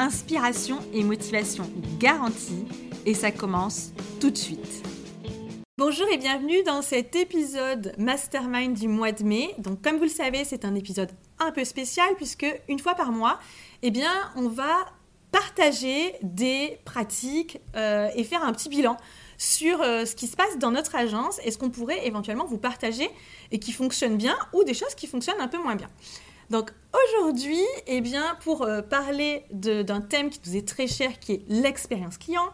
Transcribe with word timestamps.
Inspiration 0.00 0.78
et 0.92 1.02
motivation 1.02 1.68
garantie 1.98 2.64
et 3.04 3.14
ça 3.14 3.32
commence 3.32 3.90
tout 4.20 4.30
de 4.30 4.36
suite. 4.36 4.86
Bonjour 5.76 6.06
et 6.12 6.18
bienvenue 6.18 6.62
dans 6.62 6.82
cet 6.82 7.16
épisode 7.16 7.92
Mastermind 7.98 8.78
du 8.78 8.86
mois 8.86 9.10
de 9.10 9.24
mai. 9.24 9.56
Donc 9.58 9.82
comme 9.82 9.96
vous 9.96 10.04
le 10.04 10.08
savez, 10.08 10.44
c'est 10.44 10.64
un 10.64 10.76
épisode 10.76 11.10
un 11.40 11.50
peu 11.50 11.64
spécial 11.64 12.06
puisque 12.14 12.46
une 12.68 12.78
fois 12.78 12.94
par 12.94 13.10
mois, 13.10 13.40
eh 13.82 13.90
bien, 13.90 14.12
on 14.36 14.48
va 14.48 14.86
partager 15.32 16.14
des 16.22 16.78
pratiques 16.84 17.58
euh, 17.74 18.08
et 18.14 18.22
faire 18.22 18.44
un 18.44 18.52
petit 18.52 18.68
bilan 18.68 18.96
sur 19.36 19.82
euh, 19.82 20.04
ce 20.04 20.14
qui 20.14 20.28
se 20.28 20.36
passe 20.36 20.58
dans 20.58 20.70
notre 20.70 20.94
agence 20.94 21.40
et 21.44 21.50
ce 21.50 21.58
qu'on 21.58 21.70
pourrait 21.70 22.06
éventuellement 22.06 22.46
vous 22.46 22.58
partager 22.58 23.10
et 23.50 23.58
qui 23.58 23.72
fonctionne 23.72 24.16
bien 24.16 24.36
ou 24.52 24.62
des 24.62 24.74
choses 24.74 24.94
qui 24.94 25.08
fonctionnent 25.08 25.40
un 25.40 25.48
peu 25.48 25.58
moins 25.58 25.74
bien. 25.74 25.88
Donc 26.50 26.70
aujourd'hui, 27.14 27.62
eh 27.86 28.00
bien, 28.00 28.36
pour 28.42 28.62
euh, 28.62 28.80
parler 28.80 29.44
d'un 29.50 30.00
thème 30.00 30.30
qui 30.30 30.40
nous 30.46 30.56
est 30.56 30.66
très 30.66 30.86
cher, 30.86 31.18
qui 31.20 31.32
est 31.34 31.42
l'expérience 31.48 32.16
client, 32.16 32.48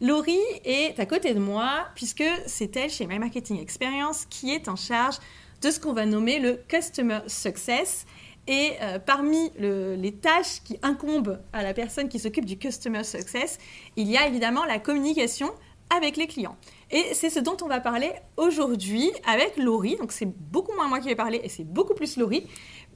Laurie 0.00 0.38
est 0.64 0.98
à 0.98 1.06
côté 1.06 1.32
de 1.32 1.38
moi 1.38 1.86
puisque 1.94 2.24
c'est 2.46 2.76
elle 2.76 2.90
chez 2.90 3.06
My 3.06 3.18
Marketing 3.18 3.60
Experience 3.60 4.26
qui 4.28 4.52
est 4.52 4.68
en 4.68 4.76
charge 4.76 5.16
de 5.62 5.70
ce 5.70 5.78
qu'on 5.78 5.92
va 5.92 6.06
nommer 6.06 6.38
le 6.38 6.60
Customer 6.68 7.20
Success. 7.28 8.04
Et 8.48 8.72
euh, 8.80 8.98
parmi 8.98 9.50
les 9.58 10.14
tâches 10.14 10.62
qui 10.64 10.78
incombent 10.82 11.40
à 11.52 11.62
la 11.64 11.74
personne 11.74 12.08
qui 12.08 12.18
s'occupe 12.18 12.44
du 12.44 12.58
Customer 12.58 13.02
Success, 13.02 13.58
il 13.96 14.08
y 14.08 14.16
a 14.16 14.26
évidemment 14.26 14.64
la 14.64 14.78
communication 14.78 15.50
avec 15.94 16.16
les 16.16 16.26
clients. 16.26 16.56
Et 16.90 17.14
c'est 17.14 17.30
ce 17.30 17.40
dont 17.40 17.56
on 17.62 17.68
va 17.68 17.80
parler 17.80 18.12
aujourd'hui 18.36 19.10
avec 19.26 19.56
Laurie. 19.56 19.96
Donc 19.96 20.12
c'est 20.12 20.26
beaucoup 20.26 20.74
moins 20.74 20.88
moi 20.88 21.00
qui 21.00 21.08
vais 21.08 21.16
parler 21.16 21.40
et 21.42 21.48
c'est 21.48 21.64
beaucoup 21.64 21.94
plus 21.94 22.16
Laurie, 22.16 22.46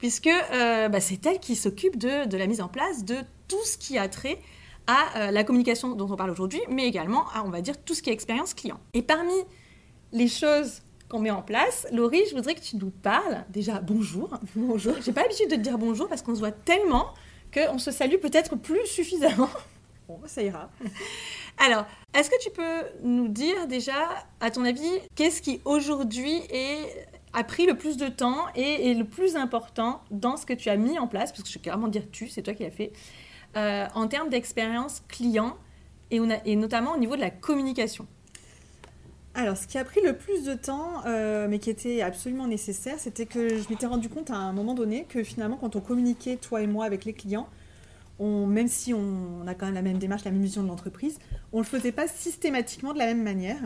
puisque 0.01 0.27
euh, 0.27 0.89
bah, 0.89 0.99
c'est 0.99 1.23
elle 1.27 1.39
qui 1.39 1.55
s'occupe 1.55 1.95
de, 1.95 2.35
la 2.35 2.47
mise 2.47 2.59
en 2.59 2.67
place 2.67 3.05
de 3.05 3.17
tout 3.47 3.63
ce 3.63 3.77
qui 3.77 3.99
a 3.99 4.09
trait 4.09 4.39
à 4.87 5.27
euh, 5.27 5.31
la 5.31 5.43
communication 5.43 5.95
dont 5.95 6.11
on 6.11 6.15
parle 6.15 6.31
aujourd'hui, 6.31 6.59
mais 6.69 6.87
également 6.87 7.29
à, 7.35 7.43
on 7.45 7.51
va 7.51 7.61
dire, 7.61 7.77
tout 7.77 7.93
ce 7.93 8.01
qui 8.01 8.09
est 8.09 8.13
expérience 8.13 8.55
client. 8.55 8.79
Et 8.95 9.03
parmi 9.03 9.35
les 10.11 10.27
choses 10.27 10.81
qu'on 11.07 11.19
met 11.19 11.29
en 11.29 11.43
place, 11.43 11.85
Laurie, 11.91 12.23
je 12.31 12.35
voudrais 12.35 12.55
que 12.55 12.61
tu 12.61 12.77
nous 12.77 12.89
parles. 12.89 13.45
Déjà, 13.49 13.79
bonjour. 13.79 14.31
Bonjour. 14.55 14.95
J'ai 15.05 15.11
pas 15.11 15.21
l'habitude 15.21 15.51
de 15.51 15.55
te 15.55 15.61
dire 15.61 15.77
bonjour 15.77 16.07
parce 16.09 16.23
qu'on 16.23 16.33
se 16.33 16.39
voit 16.39 16.51
tellement 16.51 17.13
qu'on 17.53 17.77
se 17.77 17.91
salue 17.91 18.17
peut-être 18.17 18.55
plus 18.55 18.85
suffisamment. 18.87 19.49
Bon, 20.07 20.19
ça 20.25 20.41
ira. 20.41 20.69
Alors, 21.57 21.85
est-ce 22.13 22.29
que 22.29 22.41
tu 22.41 22.49
peux 22.49 22.89
nous 23.03 23.29
dire 23.29 23.67
déjà, 23.67 24.09
à 24.41 24.51
ton 24.51 24.65
avis, 24.65 24.91
qu'est-ce 25.15 25.41
qui 25.41 25.61
aujourd'hui 25.63 26.41
a 27.33 27.43
pris 27.43 27.65
le 27.65 27.75
plus 27.75 27.97
de 27.97 28.07
temps 28.07 28.45
et 28.55 28.91
est 28.91 28.93
le 28.93 29.05
plus 29.05 29.35
important 29.35 30.01
dans 30.11 30.37
ce 30.37 30.45
que 30.45 30.53
tu 30.53 30.69
as 30.69 30.77
mis 30.77 30.99
en 30.99 31.07
place, 31.07 31.31
parce 31.31 31.43
que 31.43 31.49
je 31.49 31.53
vais 31.55 31.63
carrément 31.63 31.87
dire 31.87 32.03
tu, 32.11 32.27
c'est 32.27 32.41
toi 32.41 32.53
qui 32.53 32.63
l'as 32.63 32.71
fait, 32.71 32.91
euh, 33.55 33.85
en 33.95 34.07
termes 34.07 34.29
d'expérience 34.29 35.01
client 35.07 35.57
et, 36.09 36.55
notamment 36.55 36.93
au 36.93 36.97
niveau 36.97 37.15
de 37.15 37.21
la 37.21 37.29
communication 37.29 38.07
alors, 39.33 39.55
ce 39.55 39.65
qui 39.65 39.77
a 39.77 39.85
pris 39.85 40.01
le 40.01 40.17
plus 40.17 40.43
de 40.43 40.53
temps, 40.55 41.05
euh, 41.05 41.47
mais 41.49 41.57
qui 41.57 41.69
était 41.69 42.01
absolument 42.01 42.47
nécessaire, 42.47 42.95
c'était 42.99 43.25
que 43.25 43.47
je 43.47 43.69
m'étais 43.69 43.85
rendu 43.85 44.09
compte 44.09 44.29
à 44.29 44.35
un 44.35 44.51
moment 44.51 44.73
donné 44.73 45.05
que 45.07 45.23
finalement, 45.23 45.55
quand 45.55 45.77
on 45.77 45.79
communiquait, 45.79 46.35
toi 46.35 46.61
et 46.61 46.67
moi, 46.67 46.83
avec 46.83 47.05
les 47.05 47.13
clients, 47.13 47.47
même 48.21 48.67
si 48.67 48.93
on, 48.93 49.47
a 49.47 49.55
quand 49.55 49.65
même 49.65 49.75
la 49.75 49.81
même 49.81 49.97
démarche, 49.97 50.23
la 50.25 50.31
même 50.31 50.41
vision 50.41 50.63
de 50.63 50.67
l'entreprise, 50.67 51.17
on 51.53 51.59
ne 51.59 51.63
le 51.63 51.67
faisait 51.67 51.91
pas 51.91 52.07
systématiquement 52.07 52.93
de 52.93 52.99
la 52.99 53.05
même 53.05 53.23
manière. 53.23 53.61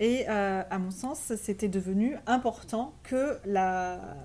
Et 0.00 0.24
euh, 0.28 0.62
à 0.68 0.78
mon 0.78 0.90
sens, 0.90 1.32
c'était 1.36 1.68
devenu 1.68 2.16
important 2.26 2.94
que 3.02 3.36
la, 3.44 4.16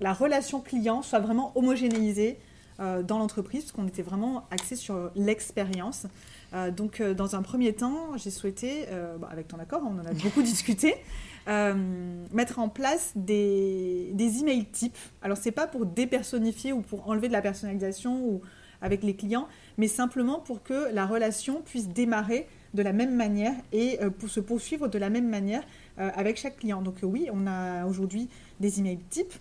la 0.00 0.12
relation 0.12 0.60
client 0.60 1.02
soit 1.02 1.20
vraiment 1.20 1.52
homogénéisée 1.54 2.36
euh, 2.80 3.04
dans 3.04 3.18
l'entreprise, 3.18 3.62
parce 3.62 3.72
qu'on 3.72 3.86
était 3.86 4.02
vraiment 4.02 4.48
axé 4.50 4.74
sur 4.74 5.12
l'expérience. 5.14 6.08
Euh, 6.52 6.72
donc, 6.72 7.00
dans 7.00 7.36
un 7.36 7.42
premier 7.42 7.72
temps, 7.74 8.16
j'ai 8.16 8.32
souhaité, 8.32 8.86
avec 9.30 9.46
ton 9.46 9.60
accord, 9.60 9.82
on 9.84 10.00
en 10.00 10.04
a 10.04 10.12
beaucoup 10.24 10.42
discuté, 10.42 10.96
mettre 11.46 12.58
en 12.58 12.68
place 12.68 13.12
des, 13.14 14.10
des 14.14 14.40
emails 14.40 14.66
types. 14.66 14.98
Alors, 15.22 15.36
c'est 15.36 15.52
pas 15.52 15.68
pour 15.68 15.86
dépersonnifier 15.86 16.72
ou 16.72 16.80
pour 16.80 17.08
enlever 17.08 17.28
de 17.28 17.32
la 17.32 17.42
personnalisation 17.42 18.20
ou 18.26 18.40
avec 18.82 19.04
les 19.04 19.14
clients, 19.14 19.46
mais 19.78 19.86
simplement 19.86 20.40
pour 20.40 20.64
que 20.64 20.92
la 20.92 21.06
relation 21.06 21.62
puisse 21.62 21.88
démarrer 21.88 22.48
de 22.74 22.82
la 22.82 22.92
même 22.92 23.14
manière 23.14 23.54
et 23.72 23.98
euh, 24.02 24.10
pour 24.10 24.28
se 24.28 24.40
poursuivre 24.40 24.88
de 24.88 24.98
la 24.98 25.08
même 25.08 25.28
manière 25.28 25.62
euh, 25.98 26.10
avec 26.14 26.36
chaque 26.36 26.58
client. 26.58 26.82
Donc 26.82 27.02
euh, 27.02 27.06
oui, 27.06 27.28
on 27.32 27.46
a 27.46 27.86
aujourd'hui 27.86 28.28
des 28.60 28.80
emails 28.80 28.98
types 29.10 29.32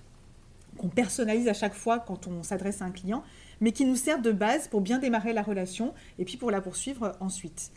qu'on 0.77 0.89
personnalise 0.89 1.47
à 1.47 1.53
chaque 1.53 1.73
fois 1.73 1.99
quand 1.99 2.27
on 2.27 2.43
s'adresse 2.43 2.81
à 2.81 2.85
un 2.85 2.91
client, 2.91 3.23
mais 3.59 3.72
qui 3.72 3.85
nous 3.85 3.95
servent 3.95 4.22
de 4.22 4.31
base 4.31 4.67
pour 4.67 4.81
bien 4.81 4.99
démarrer 4.99 5.33
la 5.33 5.41
relation 5.41 5.93
et 6.19 6.25
puis 6.25 6.38
pour 6.38 6.51
la 6.51 6.61
poursuivre 6.61 7.11
ensuite. 7.19 7.72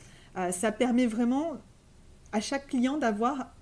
ça 0.50 0.72
permet 0.72 1.06
vraiment 1.06 1.58
à 2.32 2.40
chaque 2.40 2.68
client 2.68 2.96
d'avoir 2.96 3.54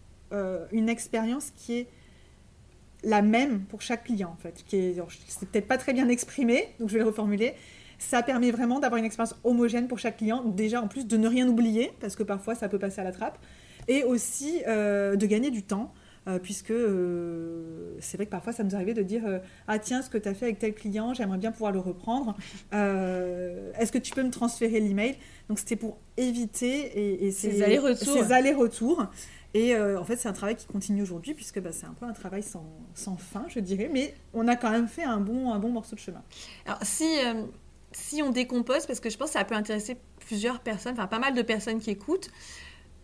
une 0.70 0.88
expérience 0.88 1.50
qui 1.50 1.78
est 1.78 1.88
la 3.02 3.22
même 3.22 3.62
pour 3.64 3.82
chaque 3.82 4.04
client 4.04 4.30
en 4.32 4.40
fait. 4.40 4.64
C'est 4.68 5.48
peut-être 5.48 5.66
pas 5.66 5.78
très 5.78 5.92
bien 5.92 6.08
exprimé, 6.08 6.68
donc 6.78 6.90
je 6.90 6.94
vais 6.94 7.00
le 7.00 7.06
reformuler, 7.06 7.54
ça 8.04 8.22
permet 8.22 8.50
vraiment 8.50 8.80
d'avoir 8.80 8.98
une 8.98 9.04
expérience 9.04 9.34
homogène 9.44 9.88
pour 9.88 9.98
chaque 9.98 10.18
client. 10.18 10.42
Déjà, 10.44 10.80
en 10.80 10.88
plus, 10.88 11.06
de 11.06 11.16
ne 11.16 11.26
rien 11.26 11.48
oublier, 11.48 11.92
parce 12.00 12.16
que 12.16 12.22
parfois, 12.22 12.54
ça 12.54 12.68
peut 12.68 12.78
passer 12.78 13.00
à 13.00 13.04
la 13.04 13.12
trappe. 13.12 13.38
Et 13.88 14.04
aussi 14.04 14.62
euh, 14.66 15.16
de 15.16 15.26
gagner 15.26 15.50
du 15.50 15.62
temps. 15.62 15.92
Euh, 16.26 16.38
puisque 16.38 16.70
euh, 16.70 17.96
c'est 18.00 18.16
vrai 18.16 18.24
que 18.24 18.30
parfois 18.30 18.54
ça 18.54 18.64
nous 18.64 18.74
arrivait 18.74 18.94
de 18.94 19.02
dire 19.02 19.24
ah 19.68 19.78
tiens 19.78 20.00
ce 20.00 20.08
que 20.08 20.16
tu 20.16 20.26
as 20.26 20.32
fait 20.32 20.46
avec 20.46 20.58
tel 20.58 20.72
client 20.72 21.12
j'aimerais 21.12 21.36
bien 21.36 21.52
pouvoir 21.52 21.70
le 21.70 21.80
reprendre 21.80 22.34
est-ce 22.72 23.92
que 23.92 23.98
tu 23.98 24.14
peux 24.14 24.22
me 24.22 24.30
transférer 24.30 24.80
l'email? 24.80 25.18
Donc 25.50 25.58
c'était 25.58 25.76
pour 25.76 25.98
éviter 26.16 27.26
et, 27.26 27.30
ces 27.30 27.62
allers-retours 27.62 28.14
ces 28.14 28.32
allers-retours 28.32 29.04
et 29.52 29.76
en 29.76 30.04
fait 30.04 30.16
c'est 30.16 30.30
un 30.30 30.32
travail 30.32 30.56
qui 30.56 30.64
continue 30.64 31.02
aujourd'hui 31.02 31.34
puisque 31.34 31.60
bah, 31.60 31.72
c'est 31.72 31.84
un 31.84 31.92
peu 31.92 32.06
un 32.06 32.14
travail 32.14 32.42
sans, 32.42 32.64
sans, 32.94 33.18
fin 33.18 33.44
je 33.48 33.60
dirais 33.60 33.90
mais 33.92 34.14
on 34.32 34.48
a 34.48 34.56
quand 34.56 34.70
même 34.70 34.88
fait 34.88 35.04
un 35.04 35.20
bon 35.20 35.52
un 35.52 35.58
bon 35.58 35.72
morceau 35.72 35.94
de 35.94 36.00
chemin 36.00 36.22
alors 36.64 36.78
si 36.84 37.04
si 37.96 38.22
on 38.22 38.30
décompose, 38.30 38.86
parce 38.86 39.00
que 39.00 39.10
je 39.10 39.16
pense 39.16 39.28
que 39.28 39.38
ça 39.38 39.44
peut 39.44 39.54
intéresser 39.54 39.96
plusieurs 40.26 40.60
personnes, 40.60 40.94
enfin 40.94 41.06
pas 41.06 41.18
mal 41.18 41.34
de 41.34 41.42
personnes 41.42 41.78
qui 41.78 41.90
écoutent, 41.90 42.30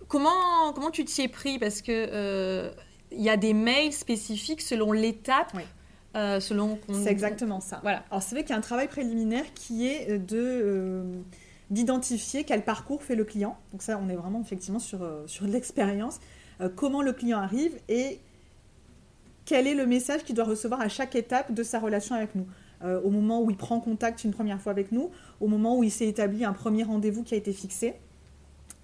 comment, 0.09 0.73
comment 0.75 0.91
tu 0.91 1.05
t'y 1.05 1.23
es 1.23 1.29
pris? 1.29 1.59
Parce 1.59 1.83
que 1.83 1.93
euh, 1.93 2.71
il 3.13 3.23
y 3.23 3.31
a 3.31 3.37
des 3.37 3.55
mails 3.55 3.93
spécifiques 3.93 4.61
selon 4.61 4.93
l'étape. 4.93 5.57
Euh, 6.17 6.41
selon 6.41 6.79
C'est 6.93 7.11
exactement 7.11 7.61
ça. 7.61 7.79
Voilà. 7.83 8.05
Alors 8.11 8.23
c'est 8.23 8.35
vrai 8.35 8.43
qu'il 8.43 8.51
y 8.51 8.55
a 8.55 8.59
un 8.59 8.63
travail 8.63 8.89
préliminaire 8.89 9.45
qui 9.55 9.87
est 9.87 10.19
de 10.19 10.37
euh, 10.39 11.05
d'identifier 11.71 12.43
quel 12.43 12.65
parcours 12.65 13.05
fait 13.05 13.15
le 13.15 13.25
client. 13.25 13.57
Donc 13.71 13.83
ça, 13.83 13.97
on 14.03 14.09
est 14.09 14.17
vraiment 14.17 14.41
effectivement 14.41 14.81
sur, 14.81 15.09
sur 15.27 15.47
l'expérience. 15.47 16.19
comment 16.75 17.01
le 17.01 17.13
client 17.13 17.39
arrive 17.39 17.79
et 17.89 18.19
quel 19.45 19.69
est 19.69 19.75
le 19.75 19.87
message 19.87 20.25
qu'il 20.25 20.35
doit 20.35 20.45
recevoir 20.45 20.81
à 20.81 20.89
chaque 20.89 21.15
étape 21.15 21.53
de 21.53 21.63
sa 21.63 21.79
relation 21.79 22.17
avec 22.17 22.35
nous. 22.35 22.47
Euh, 22.83 23.01
au 23.03 23.11
moment 23.11 23.43
où 23.43 23.51
il 23.51 23.57
prend 23.57 23.79
contact 23.81 24.25
une 24.25 24.31
première 24.31 24.61
fois 24.61 24.73
avec 24.73 24.91
nous, 24.91 25.11
au 25.41 25.49
moment 25.49 25.77
où 25.77 25.85
il 25.85 25.91
s'est 25.91 26.09
établi 26.09 26.45
un 26.45 26.53
premier 26.53 26.83
rendez-vous 26.83 27.23
qui 27.23 27.35
a 27.35 27.37
été 27.37 27.53
fixé, 27.53 27.95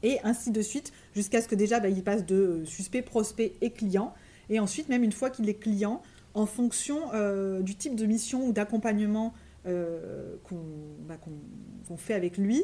et 0.02 0.18
ainsi 0.22 0.50
de 0.50 0.60
suite, 0.60 0.92
jusqu'à 1.14 1.40
ce 1.40 1.48
que 1.48 1.54
déjà 1.54 1.80
bah, 1.80 1.88
il 1.88 2.02
passe 2.02 2.26
de 2.26 2.36
euh, 2.36 2.64
suspect, 2.66 3.02
prospect 3.02 3.54
et 3.62 3.70
client. 3.70 4.12
Et 4.50 4.60
ensuite, 4.60 4.88
même 4.88 5.02
une 5.02 5.12
fois 5.12 5.30
qu'il 5.30 5.48
est 5.48 5.54
client, 5.54 6.02
en 6.34 6.44
fonction 6.44 7.00
euh, 7.14 7.62
du 7.62 7.74
type 7.74 7.96
de 7.96 8.04
mission 8.04 8.46
ou 8.46 8.52
d'accompagnement 8.52 9.32
bah, 9.64 11.16
qu'on 11.16 11.96
fait 11.96 12.14
avec 12.14 12.38
lui, 12.38 12.62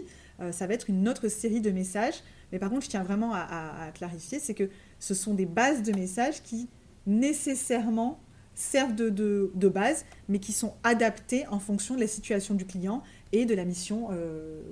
ça 0.52 0.68
va 0.68 0.74
être 0.74 0.88
une 0.88 1.08
autre 1.08 1.26
série 1.26 1.60
de 1.60 1.72
messages. 1.72 2.22
Mais 2.52 2.60
par 2.60 2.70
contre, 2.70 2.84
je 2.84 2.90
tiens 2.90 3.02
vraiment 3.02 3.32
à 3.34 3.90
clarifier, 3.92 4.38
c'est 4.38 4.54
que 4.54 4.70
ce 5.00 5.12
sont 5.12 5.34
des 5.34 5.46
bases 5.46 5.82
de 5.82 5.90
messages 5.90 6.44
qui 6.44 6.68
nécessairement 7.06 8.20
servent 8.54 8.94
de, 8.94 9.68
base, 9.68 10.04
mais 10.28 10.38
qui 10.38 10.52
sont 10.52 10.74
adaptés 10.82 11.46
en 11.48 11.58
fonction 11.58 11.94
de 11.94 12.00
la 12.00 12.06
situation 12.06 12.54
du 12.54 12.66
client 12.66 13.02
et 13.32 13.46
de 13.46 13.54
la 13.54 13.64
mission 13.64 14.08
euh, 14.10 14.62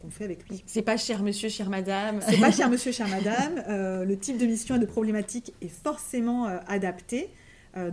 qu'on 0.00 0.10
fait 0.10 0.24
avec 0.24 0.48
lui. 0.48 0.62
C'est 0.66 0.82
pas 0.82 0.96
cher 0.96 1.22
monsieur, 1.22 1.48
chère 1.48 1.68
madame. 1.68 2.20
C'est 2.26 2.40
pas 2.40 2.50
cher 2.50 2.70
monsieur, 2.70 2.92
chère 2.92 3.08
madame. 3.08 3.62
Euh, 3.68 4.04
le 4.04 4.16
type 4.18 4.38
de 4.38 4.46
mission 4.46 4.76
et 4.76 4.78
de 4.78 4.86
problématique 4.86 5.52
est 5.60 5.68
forcément 5.68 6.46
euh, 6.46 6.58
adapté 6.66 7.30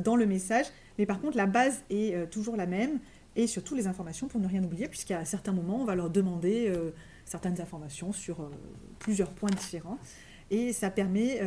dans 0.04 0.18
le 0.18 0.26
message, 0.26 0.66
mais 0.98 1.06
par 1.06 1.22
contre 1.22 1.38
la 1.38 1.46
base 1.46 1.84
est 1.90 2.30
toujours 2.30 2.58
la 2.58 2.66
même 2.66 3.00
et 3.38 3.48
surtout 3.48 3.76
les 3.76 3.88
informations 3.88 4.28
pour 4.28 4.42
ne 4.42 4.46
rien 4.46 4.62
oublier, 4.62 4.90
puisqu'à 4.90 5.24
certains 5.24 5.54
moments 5.54 5.80
on 5.80 5.86
va 5.86 5.96
leur 5.96 6.10
demander 6.10 6.70
certaines 7.24 7.62
informations 7.62 8.12
sur 8.12 8.52
plusieurs 9.00 9.30
points 9.30 9.52
différents. 9.52 9.98
Et 10.52 10.74
ça 10.74 10.90
permet 10.90 11.40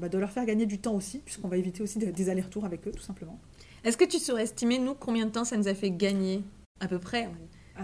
bah, 0.00 0.08
de 0.08 0.18
leur 0.18 0.30
faire 0.30 0.46
gagner 0.46 0.66
du 0.66 0.78
temps 0.78 0.94
aussi, 0.94 1.18
puisqu'on 1.18 1.48
va 1.48 1.56
éviter 1.56 1.82
aussi 1.82 1.98
des 1.98 2.30
allers-retours 2.30 2.64
avec 2.64 2.86
eux, 2.86 2.92
tout 2.92 3.02
simplement. 3.02 3.38
Est-ce 3.84 3.96
que 3.96 4.04
tu 4.04 4.18
saurais 4.18 4.44
estimer, 4.44 4.78
nous, 4.78 4.94
combien 4.94 5.26
de 5.26 5.30
temps 5.30 5.44
ça 5.44 5.56
nous 5.56 5.68
a 5.68 5.74
fait 5.74 5.90
gagner 5.90 6.42
À 6.80 6.88
peu 6.88 6.98
près 6.98 7.28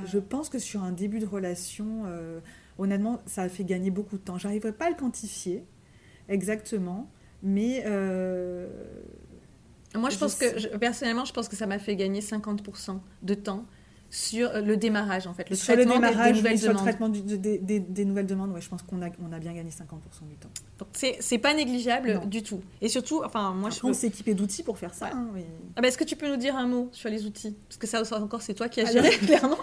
Je 0.06 0.18
pense 0.18 0.48
que 0.48 0.58
sur 0.58 0.82
un 0.82 0.92
début 0.92 1.18
de 1.18 1.26
relation, 1.26 2.04
honnêtement, 2.78 3.20
ça 3.26 3.42
a 3.42 3.48
fait 3.48 3.64
gagner 3.64 3.90
beaucoup 3.90 4.16
de 4.16 4.22
temps. 4.22 4.38
J'arriverai 4.38 4.72
pas 4.72 4.86
à 4.86 4.90
le 4.90 4.96
quantifier 4.96 5.64
exactement, 6.28 7.10
mais... 7.42 7.84
Moi, 9.96 10.10
je, 10.10 10.18
pense 10.18 10.34
que, 10.34 10.76
personnellement, 10.76 11.24
je 11.24 11.32
pense 11.32 11.48
que 11.48 11.54
ça 11.54 11.66
m'a 11.66 11.78
fait 11.78 11.94
gagner 11.94 12.20
50% 12.20 12.98
de 13.22 13.34
temps 13.34 13.64
sur 14.14 14.50
euh, 14.50 14.60
le 14.60 14.76
démarrage, 14.76 15.26
en 15.26 15.34
fait, 15.34 15.50
le 15.50 15.56
sur 15.56 15.74
traitement 15.74 15.96
le 15.96 16.06
démarrage, 16.06 16.32
des, 16.32 16.38
nouvelles 16.38 16.60
demandes. 16.60 16.76
le 16.76 16.82
traitement 16.82 17.08
des, 17.08 18.04
nouvelles 18.04 18.26
demandes, 18.26 18.52
ouais, 18.52 18.60
je 18.60 18.68
pense 18.68 18.82
qu'on 18.82 19.02
a, 19.02 19.08
on 19.20 19.32
a 19.32 19.40
bien 19.40 19.52
gagné 19.52 19.70
50% 19.70 20.28
du 20.28 20.36
temps. 20.36 20.50
Donc, 20.78 20.88
c'est 20.92 21.38
pas 21.38 21.52
négligeable 21.52 22.20
du 22.28 22.44
tout. 22.44 22.60
Et 22.80 22.88
surtout, 22.88 23.22
enfin, 23.24 23.52
moi, 23.52 23.70
Après, 23.70 23.80
je... 23.80 23.86
on 23.86 23.92
s'est 23.92 24.06
équipé 24.06 24.34
d'outils 24.34 24.62
pour 24.62 24.78
faire 24.78 24.94
ça. 24.94 25.10
Hein, 25.12 25.30
ah 25.74 25.82
bah, 25.82 25.88
Est-ce 25.88 25.98
que 25.98 26.04
tu 26.04 26.14
peux 26.14 26.28
nous 26.28 26.36
dire 26.36 26.56
un 26.56 26.68
mot 26.68 26.88
sur 26.92 27.10
les 27.10 27.26
outils? 27.26 27.56
Parce 27.68 27.76
que 27.76 27.88
ça 27.88 28.02
encore, 28.22 28.42
c'est 28.42 28.54
toi 28.54 28.68
qui 28.68 28.80
as 28.80 28.92
géré, 28.92 29.10
clairement. 29.26 29.58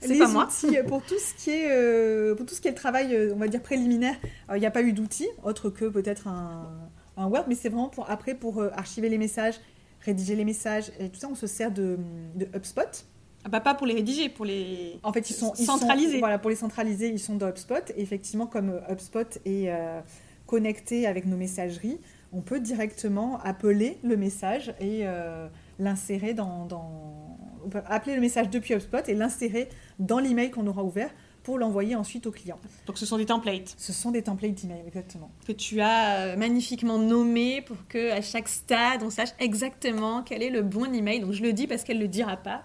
c'est 0.00 0.18
pas 0.18 0.28
moi. 0.28 0.46
Outils, 0.46 0.78
euh, 0.78 0.84
pour, 0.84 1.02
tout 1.02 1.18
ce 1.18 1.34
qui 1.42 1.50
est, 1.50 1.66
euh, 1.68 2.36
pour 2.36 2.46
tout 2.46 2.54
ce 2.54 2.60
qui 2.60 2.68
est 2.68 2.72
le 2.72 2.76
travail, 2.76 3.32
on 3.34 3.38
va 3.38 3.48
dire, 3.48 3.60
préliminaire, 3.60 4.14
il 4.54 4.60
n'y 4.60 4.66
a 4.66 4.70
pas 4.70 4.82
eu 4.82 4.92
d'outils, 4.92 5.28
autre 5.42 5.68
que 5.68 5.86
peut-être 5.86 6.28
un, 6.28 6.70
un 7.16 7.26
Word, 7.26 7.46
mais 7.48 7.56
c'est 7.56 7.70
vraiment 7.70 7.88
pour, 7.88 8.08
après 8.08 8.34
pour 8.34 8.62
archiver 8.62 9.08
les 9.08 9.18
messages 9.18 9.56
rédiger 10.02 10.36
les 10.36 10.44
messages 10.44 10.92
et 11.00 11.08
tout 11.08 11.18
ça, 11.18 11.26
on 11.28 11.34
se 11.34 11.48
sert 11.48 11.72
de, 11.72 11.98
de 12.36 12.46
HubSpot. 12.54 13.04
Ah 13.46 13.48
bah 13.48 13.60
pas 13.60 13.74
pour 13.74 13.86
les 13.86 13.94
rédiger, 13.94 14.28
pour 14.28 14.44
les. 14.44 14.98
En 15.04 15.12
fait, 15.12 15.30
ils 15.30 15.34
sont 15.34 15.54
centralisés. 15.54 16.18
voilà, 16.18 16.36
pour 16.36 16.50
les 16.50 16.56
centraliser, 16.56 17.08
ils 17.08 17.20
sont 17.20 17.36
dans 17.36 17.48
HubSpot. 17.48 17.92
Et 17.96 18.02
effectivement, 18.02 18.48
comme 18.48 18.70
euh, 18.70 18.92
HubSpot 18.92 19.38
est 19.44 19.70
euh, 19.70 20.00
connecté 20.46 21.06
avec 21.06 21.26
nos 21.26 21.36
messageries, 21.36 22.00
on 22.32 22.40
peut 22.40 22.58
directement 22.58 23.38
appeler 23.44 23.98
le 24.02 24.16
message 24.16 24.74
et 24.80 25.02
euh, 25.04 25.46
l'insérer 25.78 26.34
dans, 26.34 26.66
dans, 26.66 27.38
On 27.64 27.68
peut 27.68 27.82
appeler 27.86 28.16
le 28.16 28.20
message 28.20 28.50
depuis 28.50 28.74
HubSpot 28.74 29.08
et 29.08 29.14
l'insérer 29.14 29.68
dans 30.00 30.18
l'email 30.18 30.50
qu'on 30.50 30.66
aura 30.66 30.82
ouvert 30.82 31.10
pour 31.44 31.56
l'envoyer 31.56 31.94
ensuite 31.94 32.26
au 32.26 32.32
client. 32.32 32.58
Donc 32.88 32.98
ce 32.98 33.06
sont 33.06 33.16
des 33.16 33.26
templates. 33.26 33.76
Ce 33.78 33.92
sont 33.92 34.10
des 34.10 34.22
templates 34.22 34.56
d'email, 34.56 34.82
exactement. 34.88 35.30
Que 35.46 35.52
tu 35.52 35.80
as 35.80 36.34
magnifiquement 36.34 36.98
nommé 36.98 37.62
pour 37.62 37.76
que 37.86 38.10
à 38.10 38.22
chaque 38.22 38.48
stade 38.48 39.04
on 39.04 39.10
sache 39.10 39.28
exactement 39.38 40.24
quel 40.24 40.42
est 40.42 40.50
le 40.50 40.62
bon 40.62 40.92
email. 40.92 41.20
Donc 41.20 41.30
je 41.30 41.44
le 41.44 41.52
dis 41.52 41.68
parce 41.68 41.84
qu'elle 41.84 42.00
le 42.00 42.08
dira 42.08 42.36
pas. 42.36 42.64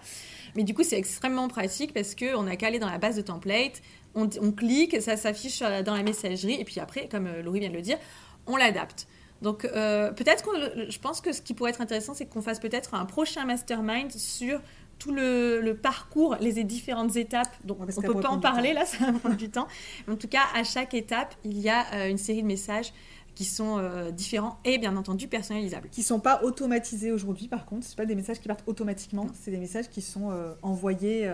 Mais 0.56 0.64
du 0.64 0.74
coup 0.74 0.82
c'est 0.82 0.98
extrêmement 0.98 1.48
pratique 1.48 1.92
parce 1.92 2.14
que 2.14 2.36
on 2.36 2.46
a 2.46 2.56
qu'à 2.56 2.68
aller 2.68 2.78
dans 2.78 2.90
la 2.90 2.98
base 2.98 3.16
de 3.16 3.22
templates, 3.22 3.82
on, 4.14 4.28
clique, 4.52 5.00
ça 5.00 5.16
s'affiche 5.16 5.60
dans 5.60 5.94
la 5.94 6.02
messagerie 6.02 6.60
et 6.60 6.64
puis 6.64 6.80
après, 6.80 7.08
comme 7.08 7.26
euh, 7.26 7.42
Laurie 7.42 7.60
vient 7.60 7.70
de 7.70 7.74
le 7.74 7.80
dire, 7.80 7.96
on 8.46 8.56
l'adapte. 8.56 9.06
Donc 9.40 9.64
euh, 9.64 10.12
peut-être 10.12 10.44
que 10.44 10.90
je 10.90 10.98
pense 10.98 11.20
que 11.20 11.32
ce 11.32 11.40
qui 11.40 11.54
pourrait 11.54 11.70
être 11.70 11.80
intéressant, 11.80 12.14
c'est 12.14 12.26
qu'on 12.26 12.42
fasse 12.42 12.60
peut-être 12.60 12.94
un 12.94 13.06
prochain 13.06 13.44
mastermind 13.44 14.10
sur 14.12 14.60
tout 15.02 15.12
le, 15.12 15.72
parcours, 15.72 16.36
les 16.40 16.62
différentes 16.62 17.16
étapes. 17.16 17.52
Donc, 17.64 17.78
on 17.80 17.86
ne 17.86 17.90
peut 17.90 18.20
pas 18.20 18.28
en 18.28 18.38
parler, 18.38 18.72
là, 18.72 18.86
ça 18.86 19.06
va 19.06 19.18
prendre 19.18 19.36
du 19.36 19.50
temps. 19.50 19.66
en 20.08 20.14
tout 20.14 20.28
cas, 20.28 20.42
à 20.54 20.62
chaque 20.62 20.94
étape, 20.94 21.34
il 21.44 21.58
y 21.58 21.68
a 21.68 21.84
euh, 21.92 22.08
une 22.08 22.18
série 22.18 22.42
de 22.42 22.46
messages 22.46 22.92
qui 23.34 23.44
sont 23.44 23.78
euh, 23.78 24.10
différents 24.10 24.58
et 24.64 24.78
bien 24.78 24.96
entendu 24.96 25.28
personnalisables. 25.28 25.88
Qui 25.90 26.00
ne 26.00 26.06
sont 26.06 26.20
pas 26.20 26.42
automatisés 26.42 27.12
aujourd'hui, 27.12 27.48
par 27.48 27.66
contre. 27.66 27.86
Ce 27.86 27.96
pas 27.96 28.06
des 28.06 28.14
messages 28.14 28.40
qui 28.40 28.48
partent 28.48 28.64
automatiquement, 28.66 29.26
c'est 29.40 29.50
des 29.50 29.58
messages 29.58 29.88
qui 29.88 30.02
sont 30.02 30.30
euh, 30.30 30.52
envoyés, 30.62 31.30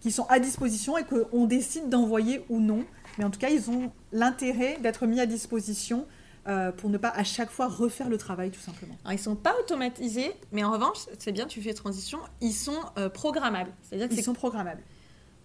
qui 0.00 0.12
sont 0.12 0.26
à 0.28 0.38
disposition 0.38 0.96
et 0.96 1.04
qu'on 1.04 1.46
décide 1.46 1.88
d'envoyer 1.88 2.44
ou 2.48 2.60
non. 2.60 2.84
Mais 3.18 3.24
en 3.24 3.30
tout 3.30 3.40
cas, 3.40 3.48
ils 3.48 3.70
ont 3.70 3.90
l'intérêt 4.12 4.78
d'être 4.80 5.06
mis 5.06 5.20
à 5.20 5.26
disposition 5.26 6.06
euh, 6.48 6.72
pour 6.72 6.88
ne 6.88 6.96
pas 6.96 7.10
à 7.10 7.24
chaque 7.24 7.50
fois 7.50 7.68
refaire 7.68 8.08
le 8.08 8.16
travail 8.16 8.50
tout 8.50 8.60
simplement. 8.60 8.96
Alors, 9.04 9.12
ils 9.12 9.18
sont 9.18 9.36
pas 9.36 9.54
automatisés, 9.60 10.32
mais 10.50 10.64
en 10.64 10.70
revanche, 10.70 10.96
c'est 11.18 11.32
bien, 11.32 11.46
tu 11.46 11.60
fais 11.60 11.74
transition, 11.74 12.20
ils 12.40 12.54
sont 12.54 12.80
euh, 12.96 13.10
programmables. 13.10 13.70
C'est-à-dire 13.82 14.08
qu'ils 14.08 14.22
sont 14.22 14.32
programmables. 14.32 14.80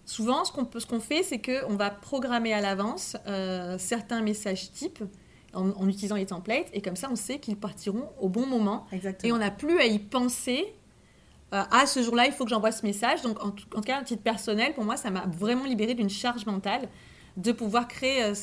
Souvent, 0.06 0.44
ce 0.44 0.52
qu'on 0.52 0.68
ce 0.78 0.86
qu'on 0.86 1.00
fait, 1.00 1.22
c'est 1.22 1.40
qu'on 1.40 1.76
va 1.76 1.90
programmer 1.90 2.52
à 2.52 2.60
l'avance 2.60 3.16
euh, 3.26 3.76
certains 3.78 4.20
messages 4.22 4.70
types 4.72 5.02
en, 5.54 5.88
utilisant 5.88 6.16
les 6.16 6.26
templates, 6.26 6.66
et 6.72 6.82
comme 6.82 6.96
ça, 6.96 7.08
on 7.10 7.16
sait 7.16 7.38
qu'ils 7.38 7.56
partiront 7.56 8.08
au 8.20 8.28
bon 8.28 8.44
moment. 8.44 8.86
Exactement. 8.90 9.28
Et 9.28 9.32
on 9.32 9.38
n'a 9.38 9.52
plus 9.52 9.78
à 9.78 9.86
y 9.86 10.00
penser. 10.00 10.74
à 11.52 11.86
ce 11.86 12.02
jour-là, 12.02 12.26
il 12.26 12.32
faut 12.32 12.42
que 12.42 12.50
j'envoie 12.50 12.72
ce 12.72 12.84
message. 12.84 13.22
Donc, 13.22 13.40
en, 13.40 13.48
en 13.48 13.50
tout 13.52 13.80
cas, 13.82 13.98
à 13.98 14.02
titre 14.02 14.22
personnel, 14.22 14.74
pour 14.74 14.82
moi, 14.82 14.96
ça 14.96 15.10
m'a 15.10 15.26
vraiment 15.26 15.64
libéré 15.64 15.94
d'une 15.94 16.10
charge 16.10 16.44
mentale 16.44 16.88
de 17.36 17.52
pouvoir 17.52 17.88
créer 17.88 18.22
euh, 18.22 18.34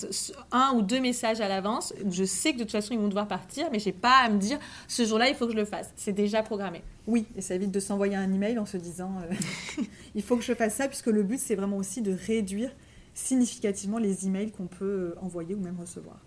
un 0.51 0.73
ou 0.75 0.81
deux 0.81 0.99
messages 0.99 1.39
à 1.39 1.47
l'avance. 1.47 1.93
Je 2.09 2.23
sais 2.23 2.53
que 2.53 2.57
de 2.57 2.63
toute 2.63 2.71
façon, 2.71 2.93
ils 2.93 2.99
vont 2.99 3.07
devoir 3.07 3.27
partir, 3.27 3.69
mais 3.71 3.79
j'ai 3.79 3.93
pas 3.93 4.17
à 4.17 4.29
me 4.29 4.37
dire 4.37 4.59
ce 4.87 5.05
jour-là, 5.05 5.29
il 5.29 5.35
faut 5.35 5.45
que 5.45 5.53
je 5.53 5.57
le 5.57 5.65
fasse. 5.65 5.91
C'est 5.95 6.11
déjà 6.11 6.43
programmé. 6.43 6.83
Oui, 7.07 7.25
et 7.35 7.41
ça 7.41 7.55
évite 7.55 7.71
de 7.71 7.79
s'envoyer 7.79 8.15
un 8.15 8.31
email 8.33 8.59
en 8.59 8.65
se 8.65 8.77
disant 8.77 9.13
euh, 9.21 9.83
il 10.15 10.21
faut 10.21 10.35
que 10.35 10.43
je 10.43 10.53
fasse 10.53 10.75
ça, 10.75 10.87
puisque 10.87 11.07
le 11.07 11.23
but, 11.23 11.39
c'est 11.39 11.55
vraiment 11.55 11.77
aussi 11.77 12.01
de 12.01 12.13
réduire 12.13 12.71
significativement 13.13 13.97
les 13.97 14.27
emails 14.27 14.51
qu'on 14.51 14.67
peut 14.67 14.85
euh, 14.85 15.15
envoyer 15.21 15.55
ou 15.55 15.59
même 15.59 15.79
recevoir. 15.79 16.17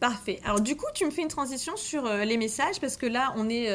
Parfait. 0.00 0.40
Alors 0.44 0.62
du 0.62 0.76
coup, 0.76 0.86
tu 0.94 1.04
me 1.04 1.10
fais 1.10 1.20
une 1.20 1.28
transition 1.28 1.76
sur 1.76 2.08
les 2.08 2.38
messages 2.38 2.80
parce 2.80 2.96
que 2.96 3.04
là, 3.04 3.34
on 3.36 3.50
est 3.50 3.68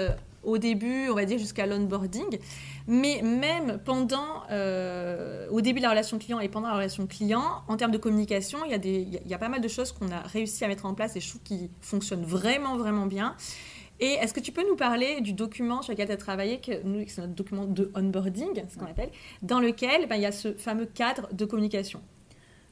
au 0.45 0.57
début, 0.57 1.09
on 1.09 1.15
va 1.15 1.25
dire 1.25 1.37
jusqu'à 1.37 1.65
l'onboarding. 1.65 2.39
Mais 2.87 3.21
même 3.21 3.79
pendant, 3.83 4.43
euh, 4.51 5.47
au 5.49 5.61
début 5.61 5.79
de 5.79 5.83
la 5.83 5.89
relation 5.89 6.19
client 6.19 6.39
et 6.39 6.49
pendant 6.49 6.67
la 6.67 6.75
relation 6.75 7.07
client, 7.07 7.63
en 7.67 7.77
termes 7.77 7.91
de 7.91 7.97
communication, 7.97 8.59
il 8.65 8.71
y 8.71 8.75
a, 8.75 8.77
des, 8.77 9.07
il 9.25 9.29
y 9.29 9.33
a 9.33 9.37
pas 9.37 9.49
mal 9.49 9.61
de 9.61 9.67
choses 9.67 9.91
qu'on 9.91 10.11
a 10.11 10.19
réussi 10.21 10.63
à 10.63 10.67
mettre 10.67 10.85
en 10.85 10.93
place 10.93 11.15
et 11.15 11.19
je 11.19 11.29
trouve 11.29 11.41
qui 11.41 11.69
fonctionnent 11.81 12.23
vraiment, 12.25 12.77
vraiment 12.77 13.05
bien. 13.05 13.35
Et 13.99 14.13
est-ce 14.13 14.33
que 14.33 14.41
tu 14.41 14.51
peux 14.51 14.67
nous 14.67 14.75
parler 14.75 15.21
du 15.21 15.33
document 15.33 15.81
sur 15.81 15.93
lequel 15.93 16.07
tu 16.07 16.13
as 16.13 16.17
travaillé, 16.17 16.59
que 16.59 16.83
nous, 16.83 17.05
c'est 17.07 17.21
notre 17.21 17.33
document 17.33 17.65
de 17.65 17.91
onboarding, 17.95 18.63
ce 18.69 18.77
qu'on 18.77 18.85
appelle, 18.85 19.09
dans 19.41 19.59
lequel 19.59 20.07
ben, 20.07 20.17
il 20.17 20.21
y 20.21 20.25
a 20.25 20.33
ce 20.33 20.53
fameux 20.53 20.85
cadre 20.85 21.29
de 21.33 21.45
communication? 21.45 22.01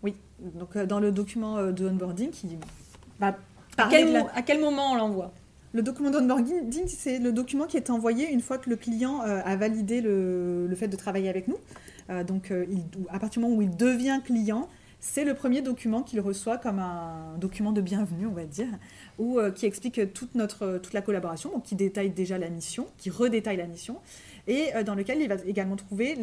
Oui, 0.04 0.16
donc 0.40 0.76
euh, 0.76 0.86
dans 0.86 1.00
le 1.00 1.12
document 1.12 1.58
euh, 1.58 1.72
de 1.72 1.88
onboarding 1.88 2.30
qui 2.32 2.58
va 3.20 3.38
à 3.78 3.88
quel, 3.90 4.18
à 4.36 4.42
quel 4.42 4.60
moment 4.60 4.92
on 4.92 4.96
l'envoie? 4.96 5.32
Le 5.74 5.82
document 5.82 6.12
d'onboarding, 6.12 6.88
c'est 6.88 7.18
le 7.18 7.32
document 7.32 7.66
qui 7.66 7.78
est 7.78 7.90
envoyé 7.90 8.32
une 8.32 8.42
fois 8.42 8.60
que 8.60 8.70
le 8.70 8.76
client 8.76 9.22
euh, 9.22 9.42
a 9.44 9.56
validé 9.56 10.02
le, 10.02 10.72
fait 10.76 10.88
de 10.88 10.96
travailler 10.96 11.30
avec 11.30 11.48
nous. 11.48 11.58
Euh, 12.10 12.24
donc, 12.24 12.52
euh, 12.52 12.66
à 13.10 13.20
partir 13.20 13.42
du 13.42 13.48
moment 13.48 13.58
où 13.58 13.64
il 13.64 13.76
devient 13.76 14.22
client, 14.24 14.70
c'est 15.00 15.26
le 15.26 15.34
premier 15.34 15.62
document 15.64 16.04
qu'il 16.04 16.22
reçoit 16.22 16.58
comme 16.58 16.78
un 16.80 17.38
document 17.40 17.72
de 17.72 17.82
bienvenue, 17.82 18.28
on 18.28 18.34
va 18.34 18.46
dire, 18.46 18.68
ou 19.20 19.38
qui 19.54 19.66
explique 19.66 20.14
toute, 20.14 20.34
notre, 20.34 20.78
toute 20.78 20.94
la 20.94 21.02
collaboration, 21.02 21.52
donc 21.52 21.64
qui 21.64 21.76
détaille 21.76 22.12
déjà 22.12 22.38
la 22.38 22.50
mission, 22.50 22.88
qui 22.98 23.10
redétaille 23.10 23.58
la 23.58 23.68
mission, 23.68 23.98
et 24.48 24.72
dans 24.86 24.96
lequel 24.96 25.22
il 25.22 25.28
va 25.28 25.36
également 25.46 25.76
trouver 25.76 26.16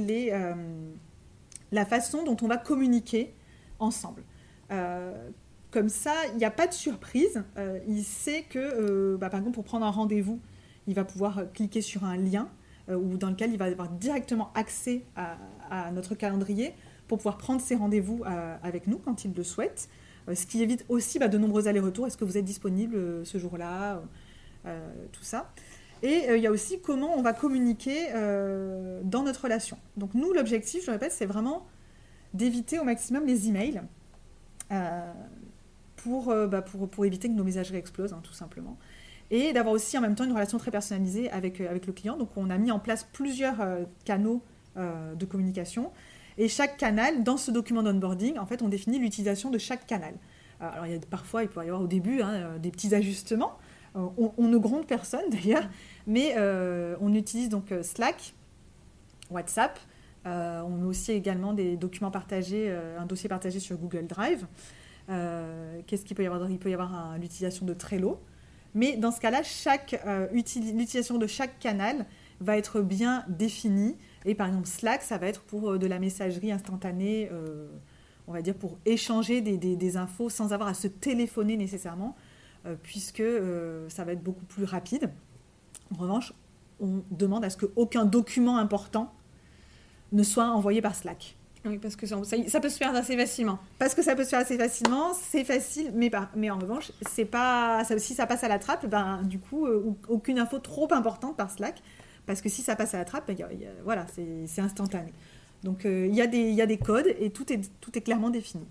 la 1.73 1.85
façon 1.85 2.25
dont 2.25 2.38
on 2.40 2.47
va 2.47 2.57
communiquer 2.57 3.35
ensemble. 3.80 4.23
Comme 5.71 5.89
ça, 5.89 6.15
il 6.33 6.39
n'y 6.39 6.45
a 6.45 6.50
pas 6.50 6.67
de 6.67 6.73
surprise. 6.73 7.45
Euh, 7.57 7.79
il 7.87 8.03
sait 8.03 8.43
que, 8.43 8.59
euh, 8.59 9.17
bah, 9.17 9.31
par 9.31 9.39
exemple, 9.39 9.55
pour 9.55 9.65
prendre 9.65 9.87
un 9.87 9.91
rendez-vous, 9.91 10.41
il 10.87 10.95
va 10.95 11.05
pouvoir 11.05 11.39
euh, 11.39 11.45
cliquer 11.45 11.81
sur 11.81 12.05
un 12.05 12.17
lien 12.17 12.49
ou 12.89 13.17
dans 13.19 13.31
lequel 13.31 13.53
il 13.53 13.57
va 13.57 13.67
avoir 13.67 13.89
directement 13.89 14.50
accès 14.57 15.05
à, 15.15 15.93
notre 15.93 16.17
calendrier 16.17 16.75
pour 17.07 17.19
pouvoir 17.19 17.39
prendre 17.39 17.61
ses 17.61 17.77
rendez-vous 17.77 18.25
avec 18.65 18.89
nous 18.89 18.99
quand 18.99 19.25
il 19.25 19.33
le 19.33 19.45
souhaite. 19.45 19.89
ce 20.35 20.45
qui 20.45 20.61
évite 20.61 20.85
aussi 20.89 21.21
bah, 21.21 21.29
de 21.29 21.39
nombreux 21.39 21.69
allers-retours. 21.69 22.09
Est-ce 22.09 22.17
que 22.17 22.25
vous 22.25 22.37
êtes 22.37 22.45
disponible 22.45 23.25
ce 23.25 23.39
jour-là 23.39 24.03
Tout 24.65 25.23
ça. 25.23 25.53
Et 26.03 26.35
il 26.35 26.43
y 26.43 26.49
a 26.49 26.50
aussi 26.50 26.81
comment 26.81 27.17
on 27.17 27.23
va 27.23 27.33
communiquer 27.33 28.09
dans 29.05 29.23
notre 29.23 29.45
relation. 29.45 29.79
Donc 29.97 30.15
nous, 30.15 30.33
l'objectif, 30.33 30.81
je 30.81 30.87
le 30.87 30.95
répète, 30.95 31.12
c'est 31.12 31.27
vraiment 31.27 31.69
d'éviter 32.35 32.81
au 32.81 32.85
maximum 32.85 33.25
les 33.25 33.47
emails. 33.47 33.83
Bah, 36.07 36.62
pour, 36.62 37.04
éviter 37.04 37.28
que 37.28 37.35
nos 37.35 37.45
messageries 37.45 37.78
explosent, 37.78 38.12
hein, 38.12 38.21
tout 38.23 38.33
simplement. 38.33 38.78
Et 39.30 39.52
d'avoir 39.52 39.75
aussi 39.75 39.97
en 39.97 40.00
même 40.00 40.14
temps 40.14 40.25
une 40.25 40.33
relation 40.33 40.59
très 40.59 40.71
personnalisée 40.71 41.30
avec, 41.30 41.61
euh, 41.61 41.73
le 41.73 41.92
client. 41.92 42.16
Donc 42.16 42.30
on 42.37 42.50
a 42.50 42.59
mis 42.59 42.71
en 42.71 42.78
place 42.78 43.07
plusieurs 43.12 43.61
euh, 43.61 43.85
canaux 44.04 44.42
de 44.76 45.25
communication. 45.26 45.90
Et 46.38 46.49
chaque 46.49 46.78
canal, 46.78 47.23
dans 47.23 47.37
ce 47.37 47.50
document 47.50 47.83
d'onboarding, 47.83 48.38
en 48.38 48.47
fait, 48.47 48.62
on 48.62 48.69
définit 48.69 48.99
l'utilisation 48.99 49.50
de 49.50 49.59
chaque 49.59 49.87
canal. 49.87 50.14
Alors 50.59 50.87
il 50.87 50.92
y 50.92 50.95
a, 50.95 50.99
parfois, 51.11 51.42
il 51.42 51.50
peut 51.50 51.61
y 51.61 51.66
avoir 51.66 51.83
au 51.83 51.87
début 51.87 52.23
hein, 52.23 52.57
des 52.59 52.71
petits 52.71 52.95
ajustements. 52.95 53.59
On, 53.95 54.47
ne 54.47 54.57
gronde 54.57 54.87
personne 54.87 55.25
d'ailleurs, 55.30 55.69
mais 56.07 56.35
on 56.38 57.12
utilise 57.12 57.50
donc 57.50 57.75
Slack, 57.83 58.35
WhatsApp. 59.28 59.78
on 60.25 60.71
met 60.71 60.87
aussi 60.87 61.12
également 61.12 61.52
des 61.52 61.76
documents 61.76 62.12
partagés, 62.12 62.75
un 62.97 63.04
dossier 63.04 63.28
partagé 63.28 63.59
sur 63.59 63.76
Google 63.76 64.07
Drive. 64.07 64.47
Euh, 65.11 65.81
qu'est-ce 65.87 66.05
qu'il 66.05 66.17
peut 66.17 66.23
y 66.23 66.26
avoir 66.26 66.49
Il 66.50 66.59
peut 66.59 66.71
y 66.71 66.75
avoir 66.75 67.19
l'utilisation 67.19 67.67
de 67.67 67.75
Trello. 67.75 68.21
Mais 68.75 68.97
dans 68.97 69.11
ce 69.11 69.21
cas-là, 69.21 69.43
euh, 70.07 70.29
l'utilisation 70.33 71.19
de 71.19 71.26
chaque 71.26 71.59
canal 71.59 72.07
va 72.40 72.57
être 72.57 72.81
bien 72.81 73.25
défini. 73.29 73.97
Et 74.25 74.35
par 74.35 74.47
exemple, 74.47 74.69
Slack, 74.69 75.02
ça 75.02 75.19
va 75.19 75.26
être 75.26 75.43
pour 75.43 75.79
de 75.79 75.87
la 75.87 75.99
messagerie 75.99 76.52
instantanée, 76.52 77.29
on 78.29 78.33
va 78.33 78.43
dire 78.43 78.55
pour 78.55 78.79
échanger 78.87 79.40
des, 79.40 79.97
infos 79.97 80.31
sans 80.31 80.52
avoir 80.52 80.69
à 80.69 80.75
se 80.75 80.87
téléphoner 80.87 81.57
nécessairement, 81.57 82.14
puisque 82.83 83.25
ça 83.88 84.05
va 84.05 84.12
être 84.12 84.23
beaucoup 84.23 84.45
plus 84.45 84.64
rapide. 84.64 85.11
En 85.95 86.02
revanche, 86.02 86.33
on 86.81 87.02
demande 87.11 87.45
à 87.45 87.50
ce 87.50 87.57
qu'aucun 87.57 88.05
document 88.05 88.57
important 88.57 89.12
ne 90.12 90.23
soit 90.23 90.49
envoyé 90.49 90.81
par 90.81 90.95
Slack. 90.95 91.37
Oui, 91.67 91.79
parce 91.79 91.95
que 91.95 92.07
ça, 92.07 92.17
peut 92.17 92.69
se 92.71 92.79
faire 92.79 92.95
assez 92.95 93.17
facilement. 93.17 93.59
Parce 93.79 93.95
que 93.95 94.02
ça 94.02 94.17
peut 94.17 94.25
se 94.25 94.31
faire 94.31 94.40
assez 94.40 94.57
facilement, 94.57 95.12
c'est 95.12 95.45
facile, 95.45 95.93
mais, 95.95 96.11
mais 96.35 96.49
en 96.49 96.59
revanche, 96.59 96.90
c'est 97.02 97.26
pas, 97.26 97.85
si 97.99 98.14
ça 98.14 98.26
passe 98.26 98.45
à 98.45 98.49
la 98.49 98.59
trappe, 98.59 98.87
ben, 98.87 99.21
du 99.25 99.38
coup, 99.38 99.67
euh, 99.67 99.95
aucune 100.09 100.38
info 100.38 100.59
trop 100.59 100.90
importante 100.93 101.37
par 101.37 101.50
Slack, 101.50 101.83
parce 102.25 102.40
que 102.40 102.49
si 102.49 102.62
ça 102.62 102.76
passe 102.76 102.95
à 102.95 102.99
la 102.99 103.05
trappe, 103.05 103.26
ben, 103.29 103.37
voilà, 103.85 104.07
c'est 104.47 104.62
instantané. 104.62 105.12
Donc 105.62 105.85
euh, 105.85 106.07
il 106.07 106.14
y, 106.14 106.23
a 106.23 106.26
des, 106.26 106.50
y 106.50 106.62
a 106.62 106.67
des 106.67 106.79
codes 106.79 107.14
et 107.19 107.31
tout 107.31 107.52
est, 107.52 107.61
tout 107.81 107.97
est 107.97 108.00
clairement 108.00 108.31
défini. 108.31 108.64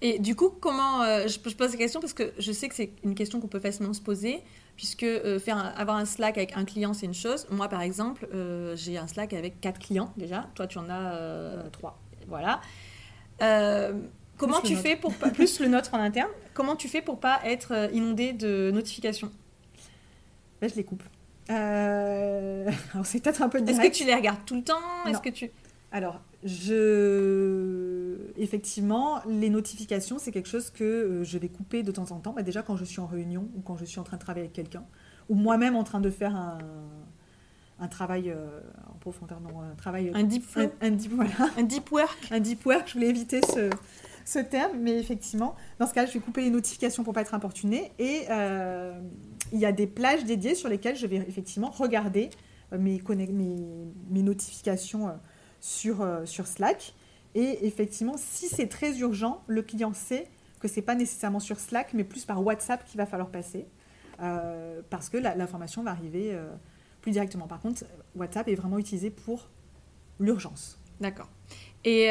Et 0.00 0.18
du 0.18 0.36
coup, 0.36 0.50
comment 0.50 1.02
euh, 1.02 1.26
je, 1.26 1.38
je, 1.44 1.56
pose 1.56 1.72
la 1.72 1.76
question 1.76 2.00
parce 2.00 2.12
que 2.12 2.32
je 2.38 2.52
sais 2.52 2.68
que 2.68 2.74
c'est 2.74 2.92
une 3.02 3.14
question 3.14 3.40
qu'on 3.40 3.48
peut 3.48 3.58
facilement 3.58 3.92
se 3.92 4.00
poser 4.00 4.42
puisque 4.76 5.02
euh, 5.02 5.40
faire 5.40 5.74
avoir 5.76 5.96
un 5.96 6.04
Slack 6.04 6.38
avec 6.38 6.56
un 6.56 6.64
client, 6.64 6.94
c'est 6.94 7.06
une 7.06 7.14
chose. 7.14 7.48
Moi, 7.50 7.68
par 7.68 7.82
exemple, 7.82 8.28
euh, 8.32 8.76
j'ai 8.76 8.96
un 8.96 9.08
Slack 9.08 9.32
avec 9.32 9.60
quatre 9.60 9.80
clients 9.80 10.12
déjà. 10.16 10.48
Toi, 10.54 10.68
tu 10.68 10.78
en 10.78 10.88
as 10.88 11.68
trois. 11.72 11.98
Voilà. 12.28 12.60
comment 14.36 14.60
tu 14.60 14.76
fais 14.76 14.94
pour 14.94 15.14
pas, 15.14 15.30
plus 15.30 15.58
le 15.58 15.66
nôtre 15.66 15.94
en 15.94 15.98
interne? 15.98 16.30
Comment 16.54 16.76
tu 16.76 16.88
fais 16.88 17.02
pour 17.02 17.18
pas 17.18 17.40
être 17.44 17.90
inondé 17.92 18.32
de 18.32 18.70
notifications? 18.72 19.32
Je 20.62 20.74
les 20.74 20.84
coupe. 20.84 21.02
Alors 21.48 23.06
c'est 23.06 23.20
peut-être 23.20 23.40
un 23.40 23.48
peu 23.48 23.58
Est-ce 23.66 23.80
que 23.80 23.90
tu 23.90 24.04
les 24.04 24.14
regardes 24.14 24.44
tout 24.44 24.54
le 24.54 24.62
temps? 24.62 25.06
Est-ce 25.06 25.20
que 25.20 25.30
tu 25.30 25.50
alors, 25.90 26.20
je... 26.44 27.87
effectivement, 28.36 29.20
les 29.26 29.50
notifications, 29.50 30.18
c'est 30.18 30.32
quelque 30.32 30.48
chose 30.48 30.70
que 30.70 30.84
euh, 30.84 31.24
je 31.24 31.38
vais 31.38 31.48
couper 31.48 31.82
de 31.82 31.92
temps 31.92 32.10
en 32.10 32.20
temps. 32.20 32.32
Bah, 32.32 32.42
déjà 32.42 32.62
quand 32.62 32.76
je 32.76 32.84
suis 32.84 33.00
en 33.00 33.06
réunion 33.06 33.48
ou 33.56 33.60
quand 33.60 33.76
je 33.76 33.84
suis 33.84 34.00
en 34.00 34.04
train 34.04 34.16
de 34.16 34.22
travailler 34.22 34.44
avec 34.44 34.52
quelqu'un, 34.52 34.84
ou 35.28 35.34
moi-même 35.34 35.76
en 35.76 35.84
train 35.84 36.00
de 36.00 36.10
faire 36.10 36.34
un, 36.34 36.58
un 37.80 37.88
travail 37.88 38.30
euh, 38.30 38.60
en 38.92 38.98
profondeur, 38.98 39.40
non, 39.40 39.60
un 39.60 39.74
travail... 39.74 40.10
Un 40.14 40.24
deep 40.24 40.44
flow. 40.44 40.70
Un, 40.80 40.90
deep, 40.90 41.12
voilà. 41.12 41.30
un 41.56 41.62
deep 41.62 41.90
work. 41.90 42.18
Un 42.30 42.40
deep 42.40 42.64
work, 42.66 42.88
je 42.88 42.94
voulais 42.94 43.08
éviter 43.08 43.40
ce, 43.42 43.70
ce 44.24 44.38
terme, 44.38 44.78
mais 44.78 44.98
effectivement, 44.98 45.54
dans 45.78 45.86
ce 45.86 45.94
cas, 45.94 46.06
je 46.06 46.12
vais 46.12 46.20
couper 46.20 46.42
les 46.42 46.50
notifications 46.50 47.04
pour 47.04 47.14
pas 47.14 47.22
être 47.22 47.34
importunée. 47.34 47.92
Et 47.98 48.22
euh, 48.30 48.98
il 49.52 49.58
y 49.58 49.66
a 49.66 49.72
des 49.72 49.86
plages 49.86 50.24
dédiées 50.24 50.54
sur 50.54 50.68
lesquelles 50.68 50.96
je 50.96 51.06
vais 51.06 51.16
effectivement 51.16 51.70
regarder 51.70 52.30
mes, 52.72 53.00
mes, 53.08 53.58
mes 54.10 54.22
notifications 54.22 55.10
sur, 55.60 56.02
euh, 56.02 56.24
sur 56.24 56.46
Slack. 56.46 56.94
Et 57.34 57.66
effectivement, 57.66 58.14
si 58.16 58.48
c'est 58.48 58.68
très 58.68 58.98
urgent, 58.98 59.42
le 59.46 59.62
client 59.62 59.92
sait 59.92 60.28
que 60.60 60.68
c'est 60.68 60.82
pas 60.82 60.94
nécessairement 60.94 61.40
sur 61.40 61.60
Slack, 61.60 61.94
mais 61.94 62.04
plus 62.04 62.24
par 62.24 62.44
WhatsApp 62.44 62.84
qu'il 62.84 62.98
va 62.98 63.06
falloir 63.06 63.28
passer, 63.28 63.66
euh, 64.20 64.80
parce 64.90 65.08
que 65.08 65.16
l'information 65.16 65.82
va 65.82 65.92
arriver 65.92 66.30
euh, 66.32 66.48
plus 67.00 67.12
directement. 67.12 67.46
Par 67.46 67.60
contre, 67.60 67.84
WhatsApp 68.16 68.48
est 68.48 68.54
vraiment 68.54 68.78
utilisé 68.78 69.10
pour 69.10 69.48
l'urgence. 70.18 70.78
D'accord. 71.00 71.28
Et 71.84 72.08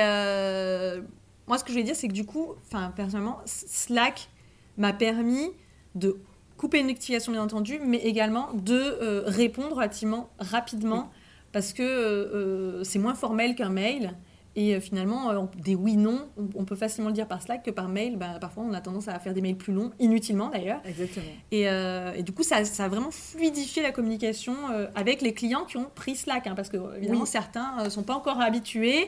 moi, 1.48 1.58
ce 1.58 1.64
que 1.64 1.72
je 1.72 1.76
vais 1.76 1.84
dire, 1.84 1.96
c'est 1.96 2.08
que 2.08 2.14
du 2.14 2.26
coup, 2.26 2.54
personnellement, 2.96 3.40
Slack 3.46 4.30
m'a 4.78 4.94
permis 4.94 5.52
de 5.96 6.18
couper 6.56 6.80
une 6.80 6.88
notification, 6.88 7.34
bien 7.34 7.44
entendu, 7.44 7.80
mais 7.84 7.98
également 7.98 8.54
de 8.54 9.24
répondre 9.26 9.76
relativement 9.76 10.30
rapidement 10.40 11.12
parce 11.52 11.74
que 11.74 11.82
euh, 11.82 12.36
euh, 12.80 12.84
c'est 12.84 13.00
moins 13.00 13.16
formel 13.16 13.56
qu'un 13.56 13.70
mail. 13.70 14.14
Et 14.58 14.74
euh, 14.74 14.80
finalement, 14.80 15.48
des 15.64 15.76
oui-non, 15.76 16.28
on, 16.56 16.66
peut 16.66 16.76
facilement 16.76 17.10
le 17.10 17.14
dire 17.14 17.28
par 17.28 17.44
Slack 17.44 17.64
que 17.64 17.70
par 17.70 17.88
mail. 17.88 18.18
Bah, 18.18 18.40
parfois, 18.42 18.64
on 18.64 18.74
a 18.74 18.82
tendance 18.82 19.08
à 19.08 19.18
faire 19.20 19.36
des 19.36 19.40
mails 19.40 19.56
plus 19.56 19.72
longs, 19.72 19.92
inutilement 20.00 20.50
d'ailleurs. 20.50 20.82
Exactement. 20.84 21.26
Et, 21.52 22.24
du 22.24 22.32
coup, 22.32 22.42
ça, 22.42 22.66
ça, 22.66 22.86
a 22.86 22.88
vraiment 22.90 23.12
fluidifié 23.12 23.84
la 23.84 23.92
communication 23.92 24.56
avec 24.96 25.22
les 25.22 25.34
clients 25.34 25.64
qui 25.66 25.78
ont 25.78 25.88
pris 25.94 26.16
Slack. 26.16 26.48
Hein, 26.48 26.56
parce 26.56 26.70
que, 26.70 26.78
évidemment, 26.98 27.26
certains 27.26 27.84
ne 27.84 27.90
sont 27.90 28.02
pas 28.02 28.16
encore 28.16 28.42
habitués 28.42 29.08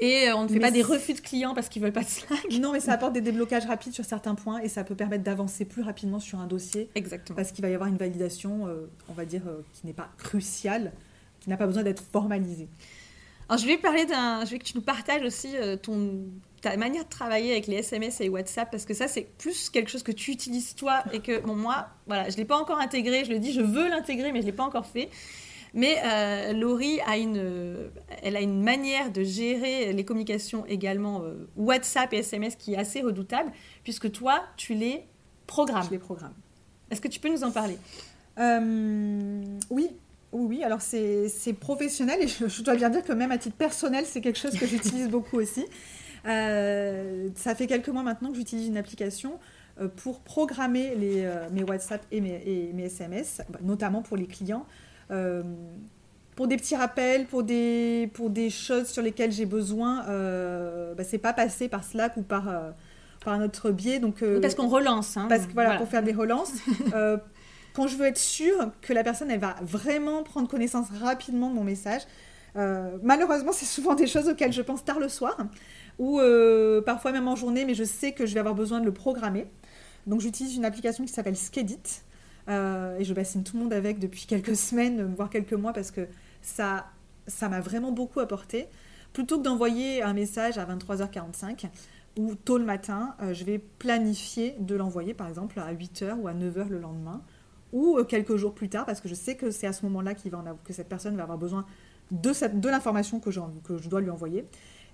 et 0.00 0.30
on 0.32 0.44
ne 0.44 0.48
fait 0.48 0.60
pas 0.60 0.70
des 0.70 0.82
refus 0.82 1.14
de 1.14 1.20
clients 1.20 1.54
parce 1.54 1.70
qu'ils 1.70 1.80
ne 1.80 1.86
veulent 1.86 1.94
pas 1.94 2.02
de 2.02 2.08
Slack. 2.08 2.60
Non, 2.60 2.72
mais 2.72 2.80
ça 2.80 2.92
apporte 2.92 3.14
des 3.14 3.22
déblocages 3.22 3.64
rapides 3.64 3.94
sur 3.94 4.04
certains 4.04 4.34
points 4.34 4.60
et 4.60 4.68
ça 4.68 4.84
peut 4.84 4.94
permettre 4.94 5.24
d'avancer 5.24 5.64
plus 5.64 5.80
rapidement 5.80 6.20
sur 6.20 6.38
un 6.40 6.46
dossier. 6.46 6.90
Exactement. 6.94 7.36
Parce 7.36 7.52
qu'il 7.52 7.62
va 7.62 7.70
y 7.70 7.74
avoir 7.74 7.88
une 7.88 7.96
validation, 7.96 8.68
on 9.08 9.14
va 9.14 9.24
dire, 9.24 9.42
qui 9.72 9.86
n'est 9.86 9.94
pas 9.94 10.10
cruciale 10.18 10.92
qui 11.40 11.48
n'a 11.48 11.56
pas 11.56 11.66
besoin 11.66 11.82
d'être 11.82 12.02
formalisé. 12.12 12.68
Alors, 13.50 13.58
je 13.58 13.66
vais 13.66 13.78
parler 13.78 14.06
d'un. 14.06 14.44
Je 14.44 14.52
veux 14.52 14.58
que 14.58 14.64
tu 14.64 14.76
nous 14.76 14.82
partages 14.82 15.22
aussi 15.24 15.56
euh, 15.56 15.76
ton, 15.76 16.20
ta 16.60 16.76
manière 16.76 17.02
de 17.02 17.08
travailler 17.08 17.50
avec 17.50 17.66
les 17.66 17.78
SMS 17.78 18.20
et 18.20 18.28
WhatsApp, 18.28 18.70
parce 18.70 18.84
que 18.84 18.94
ça, 18.94 19.08
c'est 19.08 19.22
plus 19.22 19.70
quelque 19.70 19.90
chose 19.90 20.04
que 20.04 20.12
tu 20.12 20.30
utilises 20.30 20.76
toi 20.76 21.02
et 21.12 21.18
que, 21.18 21.40
bon, 21.40 21.56
moi, 21.56 21.88
voilà, 22.06 22.28
je 22.28 22.34
ne 22.34 22.36
l'ai 22.36 22.44
pas 22.44 22.56
encore 22.56 22.78
intégré. 22.78 23.24
Je 23.24 23.32
le 23.32 23.40
dis, 23.40 23.52
je 23.52 23.60
veux 23.60 23.88
l'intégrer, 23.88 24.30
mais 24.30 24.38
je 24.38 24.46
ne 24.46 24.52
l'ai 24.52 24.56
pas 24.56 24.62
encore 24.62 24.86
fait. 24.86 25.10
Mais 25.74 25.96
euh, 26.04 26.52
Laurie 26.52 27.00
a 27.00 27.18
une, 27.18 27.90
elle 28.22 28.36
a 28.36 28.40
une 28.40 28.62
manière 28.62 29.10
de 29.10 29.24
gérer 29.24 29.92
les 29.92 30.04
communications 30.04 30.64
également 30.66 31.22
euh, 31.22 31.48
WhatsApp 31.56 32.12
et 32.12 32.18
SMS 32.18 32.54
qui 32.54 32.74
est 32.74 32.78
assez 32.78 33.00
redoutable, 33.00 33.50
puisque 33.82 34.12
toi, 34.12 34.44
tu 34.56 34.74
les 34.74 35.02
programmes. 35.48 35.86
Je 35.86 35.90
les 35.90 35.98
programme. 35.98 36.34
Est-ce 36.92 37.00
que 37.00 37.08
tu 37.08 37.18
peux 37.18 37.28
nous 37.28 37.42
en 37.42 37.50
parler? 37.50 37.78
Oui, 39.70 39.90
oui, 40.32 40.62
alors 40.62 40.80
c'est 40.80 41.52
professionnel 41.58 42.20
et 42.22 42.28
je, 42.28 42.62
dois 42.62 42.76
bien 42.76 42.90
dire 42.90 43.02
que 43.02 43.12
même 43.12 43.32
à 43.32 43.38
titre 43.38 43.56
personnel, 43.56 44.04
c'est 44.06 44.20
quelque 44.20 44.38
chose 44.38 44.56
que 44.56 44.66
j'utilise 44.66 45.08
beaucoup 45.08 45.38
aussi. 45.38 45.66
Euh, 46.26 47.28
ça 47.34 47.54
fait 47.54 47.66
quelques 47.66 47.88
mois 47.88 48.02
maintenant 48.02 48.30
que 48.30 48.36
j'utilise 48.36 48.68
une 48.68 48.76
application 48.76 49.38
euh, 49.80 49.88
pour 49.88 50.20
programmer 50.20 50.94
les, 50.94 51.24
euh, 51.24 51.48
mes 51.50 51.64
WhatsApp 51.64 52.04
et 52.12 52.20
mes, 52.20 52.70
mes 52.74 52.84
SMS, 52.84 53.40
bah, 53.48 53.58
notamment 53.62 54.02
pour 54.02 54.16
les 54.16 54.26
clients, 54.26 54.66
pour 56.36 56.46
des 56.46 56.56
petits 56.56 56.76
rappels, 56.76 57.26
pour 57.26 57.42
des, 57.42 58.08
pour 58.14 58.30
des 58.30 58.50
choses 58.50 58.86
sur 58.86 59.02
lesquelles 59.02 59.32
j'ai 59.32 59.46
besoin. 59.46 60.04
bah, 60.96 61.02
c'est 61.02 61.18
pas 61.18 61.32
passé 61.32 61.68
par 61.68 61.82
Slack 61.82 62.16
ou 62.16 62.22
par, 62.22 62.48
par 63.24 63.36
notre 63.38 63.72
biais. 63.72 63.98
Donc, 63.98 64.22
parce 64.40 64.54
qu'on 64.54 64.68
relance. 64.68 65.16
Hein. 65.16 65.26
parce 65.28 65.46
que 65.46 65.52
voilà, 65.52 65.76
pour 65.76 65.88
faire 65.88 66.04
des 66.04 66.12
relances. 66.12 66.52
quand 67.72 67.86
je 67.86 67.96
veux 67.96 68.06
être 68.06 68.18
sûre 68.18 68.70
que 68.80 68.92
la 68.92 69.04
personne, 69.04 69.30
elle 69.30 69.40
va 69.40 69.56
vraiment 69.62 70.22
prendre 70.22 70.48
connaissance 70.48 70.88
rapidement 71.00 71.50
de 71.50 71.54
mon 71.54 71.64
message, 71.64 72.02
euh, 72.56 72.98
malheureusement, 73.02 73.52
c'est 73.52 73.66
souvent 73.66 73.94
des 73.94 74.06
choses 74.06 74.28
auxquelles 74.28 74.52
je 74.52 74.62
pense 74.62 74.84
tard 74.84 74.98
le 74.98 75.08
soir, 75.08 75.36
ou 75.98 76.18
euh, 76.20 76.80
parfois 76.82 77.12
même 77.12 77.28
en 77.28 77.36
journée, 77.36 77.64
mais 77.64 77.74
je 77.74 77.84
sais 77.84 78.12
que 78.12 78.26
je 78.26 78.34
vais 78.34 78.40
avoir 78.40 78.54
besoin 78.54 78.80
de 78.80 78.84
le 78.84 78.92
programmer. 78.92 79.46
Donc 80.06 80.20
j'utilise 80.20 80.56
une 80.56 80.64
application 80.64 81.04
qui 81.04 81.12
s'appelle 81.12 81.36
Skedit, 81.36 82.02
euh, 82.48 82.98
et 82.98 83.04
je 83.04 83.14
bassine 83.14 83.44
tout 83.44 83.56
le 83.56 83.62
monde 83.62 83.72
avec 83.72 83.98
depuis 83.98 84.26
quelques 84.26 84.56
semaines, 84.56 85.14
voire 85.14 85.30
quelques 85.30 85.52
mois, 85.52 85.72
parce 85.72 85.90
que 85.90 86.06
ça 86.42 86.86
ça 87.26 87.48
m'a 87.48 87.60
vraiment 87.60 87.92
beaucoup 87.92 88.18
apporté. 88.18 88.66
Plutôt 89.12 89.38
que 89.38 89.44
d'envoyer 89.44 90.02
un 90.02 90.14
message 90.14 90.58
à 90.58 90.64
23h45 90.64 91.66
ou 92.16 92.34
tôt 92.34 92.58
le 92.58 92.64
matin, 92.64 93.14
je 93.32 93.44
vais 93.44 93.58
planifier 93.58 94.56
de 94.58 94.74
l'envoyer 94.74 95.14
par 95.14 95.28
exemple 95.28 95.60
à 95.60 95.72
8h 95.72 96.14
ou 96.14 96.26
à 96.26 96.34
9h 96.34 96.68
le 96.68 96.80
lendemain 96.80 97.22
ou 97.72 97.98
euh, 97.98 98.04
quelques 98.04 98.36
jours 98.36 98.54
plus 98.54 98.68
tard, 98.68 98.86
parce 98.86 99.00
que 99.00 99.08
je 99.08 99.14
sais 99.14 99.36
que 99.36 99.50
c'est 99.50 99.66
à 99.66 99.72
ce 99.72 99.84
moment-là 99.86 100.14
que 100.14 100.72
cette 100.72 100.88
personne 100.88 101.16
va 101.16 101.22
avoir 101.22 101.38
besoin 101.38 101.66
de, 102.10 102.32
cette, 102.32 102.60
de 102.60 102.68
l'information 102.68 103.20
que, 103.20 103.30
que 103.30 103.78
je 103.78 103.88
dois 103.88 104.00
lui 104.00 104.10
envoyer. 104.10 104.44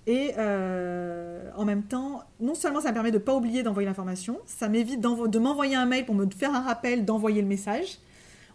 Et 0.07 0.31
euh, 0.37 1.49
en 1.55 1.65
même 1.65 1.83
temps, 1.83 2.23
non 2.39 2.55
seulement 2.55 2.79
ça 2.79 2.89
me 2.89 2.93
permet 2.93 3.11
de 3.11 3.17
ne 3.17 3.21
pas 3.21 3.35
oublier 3.35 3.61
d'envoyer 3.61 3.87
l'information, 3.87 4.39
ça 4.45 4.69
m'évite 4.69 5.01
de 5.01 5.39
m'envoyer 5.39 5.75
un 5.75 5.85
mail 5.85 6.05
pour 6.05 6.15
me 6.15 6.25
faire 6.29 6.55
un 6.55 6.61
rappel 6.61 7.03
d'envoyer 7.03 7.41
le 7.41 7.47
message. 7.47 7.99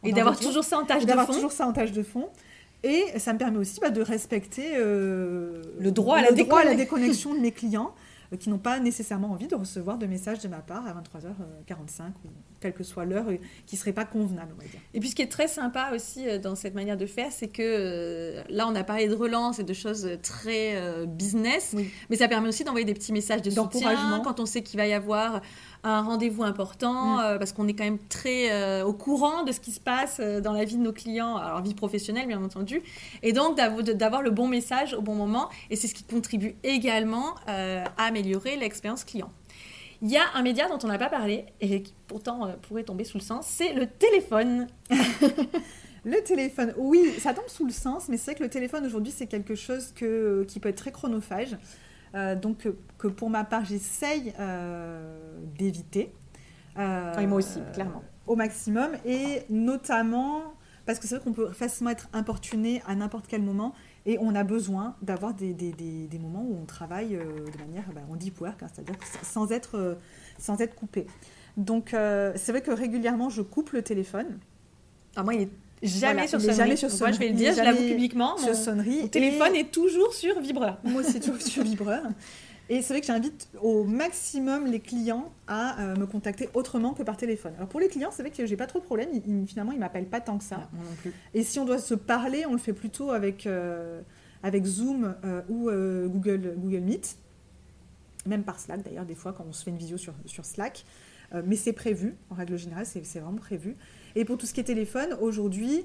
et 0.03 0.13
d'avoir 0.13 0.39
toujours 0.39 0.65
ça 0.65 0.79
en 0.79 0.85
tâche 0.85 1.03
de 1.03 1.11
fond. 1.11 1.17
D'avoir 1.17 1.27
toujours 1.27 1.53
ça 1.53 1.67
en 1.67 1.73
tâche 1.73 1.93
de 1.93 2.03
fond. 2.03 2.29
Et 2.83 3.05
ça 3.19 3.35
me 3.35 3.39
permet 3.39 3.59
aussi 3.59 3.81
bah, 3.81 3.91
de 3.91 4.01
respecter 4.01 4.73
euh, 4.77 5.63
le 5.79 5.93
droit, 5.93 6.17
à, 6.17 6.23
le 6.23 6.37
la 6.37 6.43
droit 6.43 6.61
à 6.61 6.65
la 6.65 6.75
déconnexion 6.75 7.35
de 7.35 7.39
mes 7.39 7.53
clients 7.53 7.95
qui 8.41 8.49
n'ont 8.49 8.59
pas 8.59 8.81
nécessairement 8.81 9.31
envie 9.31 9.47
de 9.47 9.55
recevoir 9.55 9.99
de 9.99 10.07
messages 10.07 10.41
de 10.41 10.49
ma 10.49 10.61
part 10.61 10.87
à 10.87 10.95
23h45 10.95 12.13
ou 12.25 12.29
quelle 12.63 12.73
que 12.73 12.85
soit 12.85 13.05
l'heure 13.05 13.27
qui 13.67 13.75
ne 13.75 13.79
serait 13.79 13.93
pas 13.93 14.05
convenable, 14.05 14.53
on 14.57 14.63
va 14.63 14.69
dire. 14.69 14.81
Et 14.95 15.01
puis 15.01 15.11
ce 15.11 15.15
qui 15.15 15.23
est 15.23 15.31
très 15.31 15.49
sympa 15.49 15.91
aussi 15.95 16.29
euh, 16.29 16.39
dans 16.39 16.55
cette 16.55 16.75
manière 16.75 16.97
de 16.97 17.07
faire, 17.07 17.29
c'est 17.31 17.49
que 17.49 17.63
euh, 17.63 18.43
là, 18.49 18.67
on 18.69 18.75
a 18.75 18.85
parlé 18.85 19.09
de 19.09 19.15
relance 19.15 19.59
et 19.59 19.65
de 19.65 19.73
choses 19.73 20.09
très 20.23 20.77
euh, 20.77 21.07
business, 21.07 21.75
mais 22.09 22.17
ça 22.17 22.29
permet 22.29 22.49
aussi 22.49 22.65
d'envoyer 22.65 22.87
des 22.87 22.95
petits 22.95 23.13
messages 23.13 23.43
de 23.43 23.51
soutien 23.51 24.21
quand 24.25 24.41
on 24.41 24.47
sait 24.47 24.63
qu'il 24.63 24.79
va 24.79 24.87
y 24.87 24.93
avoir 24.93 25.41
un 25.85 26.03
rendez-vous 26.03 26.45
important, 26.45 27.17
mm. 27.17 27.39
parce 27.39 27.53
qu'on 27.53 27.67
est 27.67 27.75
quand 27.75 27.85
même 27.85 27.99
très 28.09 28.83
au 28.83 28.93
courant 28.93 29.43
de 29.43 29.51
ce 29.51 29.59
qui 29.59 29.73
se 29.73 29.81
passe 29.81 30.21
dans 30.21 30.53
la 30.53 30.65
vie 30.65 30.77
de 30.77 30.83
nos 30.83 30.93
clients, 30.93 31.37
alors 31.37 31.61
vie 31.61 31.75
professionnelle 31.75 32.29
bien 32.29 32.43
entendu, 32.43 32.83
et 33.25 33.33
donc 33.33 33.57
d'avoir 33.57 34.23
le 34.23 34.31
bon 34.31 34.47
message 34.47 34.95
au 34.95 35.03
bon 35.03 35.17
moment, 35.17 35.49
et 35.71 35.77
c'est 35.77 35.89
ce 35.89 35.95
qui 35.95 36.05
contribue 36.05 36.55
également 36.63 37.35
à 37.49 37.83
améliorer 37.99 38.57
l'expérience 38.57 39.03
client. 39.03 39.31
Il 40.03 40.11
y 40.11 40.17
a 40.17 40.25
un 40.35 40.43
média 40.43 40.69
dont 40.69 40.79
on 40.83 40.89
n'a 40.89 40.99
pas 40.99 41.09
parlé 41.09 41.47
et 41.61 41.83
qui 41.83 41.95
pourtant 42.07 42.47
euh, 42.47 42.53
pourrait 42.61 42.83
tomber 42.83 43.05
sous 43.05 43.19
le 43.19 43.23
sens, 43.23 43.47
c'est 43.47 43.73
le 43.73 43.87
téléphone. 43.87 44.67
Le 46.05 46.21
téléphone, 46.25 46.75
oui, 46.77 47.15
ça 47.21 47.33
tombe 47.33 47.47
sous 47.47 47.65
le 47.65 47.73
sens, 47.73 48.09
mais 48.09 48.17
c'est 48.17 48.33
vrai 48.33 48.35
que 48.35 48.43
le 48.43 48.51
téléphone 48.51 48.85
aujourd'hui, 48.85 49.13
c'est 49.17 49.29
quelque 49.29 49.55
chose 49.55 49.93
que, 49.93 50.45
qui 50.49 50.59
peut 50.59 50.69
être 50.69 50.77
très 50.77 50.91
chronophage. 50.91 51.57
Euh, 52.15 52.35
donc, 52.35 52.69
que 52.99 53.07
pour 53.07 53.31
ma 53.31 53.45
part, 53.45 53.65
j'essaye 53.65 54.35
euh, 54.41 55.17
d'éviter. 55.57 56.13
Euh, 56.77 57.17
et 57.19 57.27
moi 57.27 57.39
aussi, 57.39 57.61
clairement. 57.73 58.03
Au 58.27 58.35
maximum, 58.35 58.91
et 59.05 59.43
notamment 59.49 60.55
parce 60.87 60.99
que 60.99 61.07
c'est 61.07 61.17
vrai 61.17 61.25
qu'on 61.25 61.33
peut 61.33 61.53
facilement 61.53 61.91
être 61.91 62.09
importuné 62.13 62.83
à 62.87 62.95
n'importe 62.95 63.27
quel 63.29 63.43
moment 63.43 63.73
et 64.05 64.19
on 64.21 64.35
a 64.35 64.45
besoin 64.45 64.97
d'avoir 65.03 65.35
des, 65.35 65.55
des, 65.55 65.73
des, 65.73 66.19
moments 66.19 66.45
où 66.45 66.57
on 66.61 66.65
travaille 66.65 67.11
de 67.11 67.59
manière, 67.59 67.85
bah, 67.95 68.01
on 68.11 68.17
deep 68.17 68.41
work, 68.41 68.63
hein, 68.63 68.67
c'est-à-dire 68.73 68.97
sans 69.23 69.53
être, 69.53 69.99
sans 70.39 70.61
être 70.61 70.75
coupé. 70.75 71.07
Donc, 71.57 71.91
c'est 71.91 72.51
vrai 72.51 72.63
que 72.63 72.73
régulièrement, 72.73 73.29
je 73.29 73.43
coupe 73.43 73.71
le 73.71 73.83
téléphone. 73.83 74.39
Ah, 75.15 75.23
moi, 75.23 75.35
il 75.35 75.43
est 75.43 75.51
Jamais 75.83 76.29
sur 76.29 76.41
sonnerie. 76.41 76.57
Jamais 76.57 76.77
sur 76.77 76.91
sonnerie. 76.91 77.11
Moi, 77.11 77.13
je 77.13 77.19
vais 77.19 77.29
le 77.29 77.35
dire, 77.35 77.55
je 77.55 77.63
l'avoue 77.63 77.89
publiquement. 77.89 78.37
Sur 78.39 78.55
sonnerie. 78.55 79.03
Mon 79.03 79.09
téléphone 79.09 79.57
est 79.57 79.71
toujours 79.71 80.15
sur 80.15 80.41
vibreur. 80.41 80.79
Moi 80.85 81.01
aussi, 81.01 81.19
toujours 81.19 81.43
sur 81.43 81.65
vibreur. 81.65 82.03
Et 82.73 82.81
c'est 82.81 82.95
vrai 82.95 83.03
que 83.03 83.07
j'invite 83.07 83.51
au 83.61 83.85
maximum 83.85 84.67
les 84.67 84.81
clients 84.81 85.31
à 85.47 85.79
euh, 85.79 85.97
me 85.97 86.07
contacter 86.07 86.49
autrement 86.55 86.95
que 86.95 87.03
par 87.03 87.19
téléphone. 87.19 87.53
Alors 87.59 87.69
pour 87.69 87.81
les 87.81 87.89
clients, 87.89 88.09
c'est 88.11 88.23
vrai 88.23 88.33
que 88.33 88.47
j'ai 88.47 88.57
pas 88.57 88.67
trop 88.67 88.79
de 88.79 88.85
problème. 88.85 89.11
finalement, 89.47 89.73
ils 89.73 89.79
m'appellent 89.79 90.09
pas 90.09 90.23
tant 90.23 90.39
que 90.39 90.45
ça. 90.45 90.71
moi 90.73 90.83
non 90.89 90.97
plus. 90.97 91.13
Et 91.35 91.43
si 91.43 91.59
on 91.59 91.67
doit 91.67 91.77
se 91.77 91.93
parler, 91.93 92.47
on 92.47 92.53
le 92.53 92.59
fait 92.59 92.73
plutôt 92.73 93.11
avec, 93.11 93.47
euh, 93.47 94.01
avec 94.43 94.65
Zoom 94.65 95.15
euh, 95.23 95.43
ou 95.51 95.65
Google, 96.09 96.55
Google 96.57 96.81
Meet. 96.81 97.19
Même 98.25 98.43
par 98.43 98.59
Slack 98.59 98.83
d'ailleurs, 98.83 99.05
des 99.05 99.17
fois, 99.17 99.35
quand 99.35 99.45
on 99.47 99.53
se 99.53 99.65
fait 99.65 99.71
une 99.71 99.77
visio 99.77 99.99
sur, 99.99 100.15
sur 100.25 100.47
Slack. 100.47 100.87
mais 101.45 101.57
c'est 101.57 101.75
prévu, 101.75 102.15
en 102.31 102.37
règle 102.37 102.57
générale, 102.57 102.87
c'est 102.87 103.19
vraiment 103.19 103.37
prévu. 103.37 103.77
Et 104.15 104.25
pour 104.25 104.39
tout 104.39 104.47
ce 104.47 104.55
qui 104.55 104.61
est 104.61 104.65
téléphone, 104.65 105.15
aujourd'hui, 105.21 105.85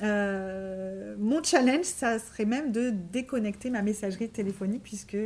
mon 0.00 1.40
challenge, 1.44 1.84
ça 1.84 2.18
serait 2.18 2.46
même 2.46 2.72
de 2.72 2.90
déconnecter 2.90 3.70
ma 3.70 3.82
messagerie 3.82 4.28
téléphonique, 4.28 4.82
puisque, 4.82 5.16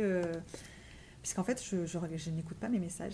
puisqu'en 1.21 1.43
fait, 1.43 1.63
je, 1.63 1.85
je, 1.85 2.29
n'écoute 2.31 2.57
pas 2.57 2.69
mes 2.69 2.79
messages, 2.79 3.13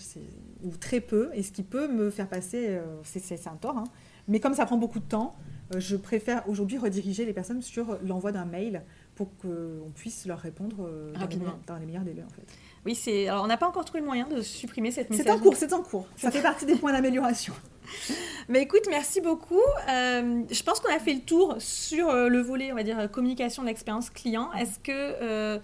ou 0.64 0.72
très 0.78 1.02
peu, 1.02 1.30
et 1.34 1.44
ce 1.44 1.52
qui 1.52 1.64
peut 1.64 1.88
me 1.88 2.10
faire 2.10 2.28
passer, 2.28 2.68
euh, 2.70 2.86
c'est 3.04 3.48
un 3.48 3.56
tort, 3.56 3.78
hein. 3.78 3.84
mais 4.28 4.40
comme 4.40 4.54
ça 4.54 4.66
prend 4.66 4.78
beaucoup 4.78 5.00
de 5.00 5.06
temps, 5.06 5.36
je 5.78 5.98
préfère 5.98 6.48
aujourd'hui 6.48 6.78
rediriger 6.78 7.26
les 7.26 7.34
personnes 7.34 7.62
sur 7.62 7.98
l'envoi 8.02 8.32
d'un 8.32 8.46
mail 8.46 8.84
pour 9.16 9.36
qu'on 9.38 9.92
puisse 9.94 10.26
leur 10.26 10.40
répondre 10.40 10.90
rapidement 11.16 11.60
dans 11.68 11.76
les 11.76 11.86
meilleurs 11.86 12.04
délais, 12.04 12.24
en 12.24 12.30
fait. 12.30 12.46
Oui, 12.88 12.96
c'est. 12.96 13.28
Alors, 13.28 13.44
on 13.44 13.48
n'a 13.48 13.58
pas 13.58 13.68
encore 13.68 13.84
trouvé 13.84 14.00
le 14.00 14.06
moyen 14.06 14.28
de 14.28 14.42
supprimer 14.42 14.92
cette 14.92 15.10
messagerie. 15.10 15.36
C'est 15.36 15.40
en 15.42 15.44
cours, 15.44 15.56
c'est 15.58 15.74
en 15.74 15.84
cours. 15.84 16.08
Ça 16.16 16.32
fait 16.32 16.42
partie 16.42 16.66
des 16.66 16.76
points 16.76 16.94
d'amélioration. 16.94 17.54
Mais 18.48 18.62
écoute, 18.62 18.84
merci 18.90 19.20
beaucoup. 19.20 19.60
Euh, 19.90 20.44
je 20.50 20.64
pense 20.64 20.80
qu'on 20.80 20.94
a 20.94 21.00
fait 21.00 21.14
le 21.14 21.20
tour 21.20 21.56
sur 21.60 22.10
euh, 22.10 22.30
le 22.30 22.40
volet, 22.40 22.72
on 22.72 22.76
va 22.76 22.84
dire, 22.84 23.12
communication 23.12 23.62
de 23.62 23.68
l'expérience 23.68 24.10
client. 24.10 24.54
Est-ce 24.54 24.80
que. 24.80 25.60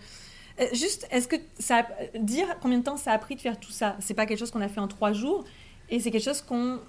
Euh, 0.59 0.67
juste, 0.73 1.07
est-ce 1.11 1.27
que 1.27 1.35
ça. 1.59 1.87
Dire 2.19 2.47
combien 2.61 2.79
de 2.79 2.83
temps 2.83 2.97
ça 2.97 3.11
a 3.11 3.17
pris 3.17 3.35
de 3.35 3.41
faire 3.41 3.59
tout 3.59 3.71
ça, 3.71 3.95
c'est 3.99 4.13
pas 4.13 4.25
quelque 4.25 4.39
chose 4.39 4.51
qu'on 4.51 4.61
a 4.61 4.69
fait 4.69 4.79
en 4.79 4.87
trois 4.87 5.13
jours 5.13 5.45
et 5.89 5.99
c'est 5.99 6.11
quelque 6.11 6.23
chose 6.23 6.41
qu'on 6.41 6.79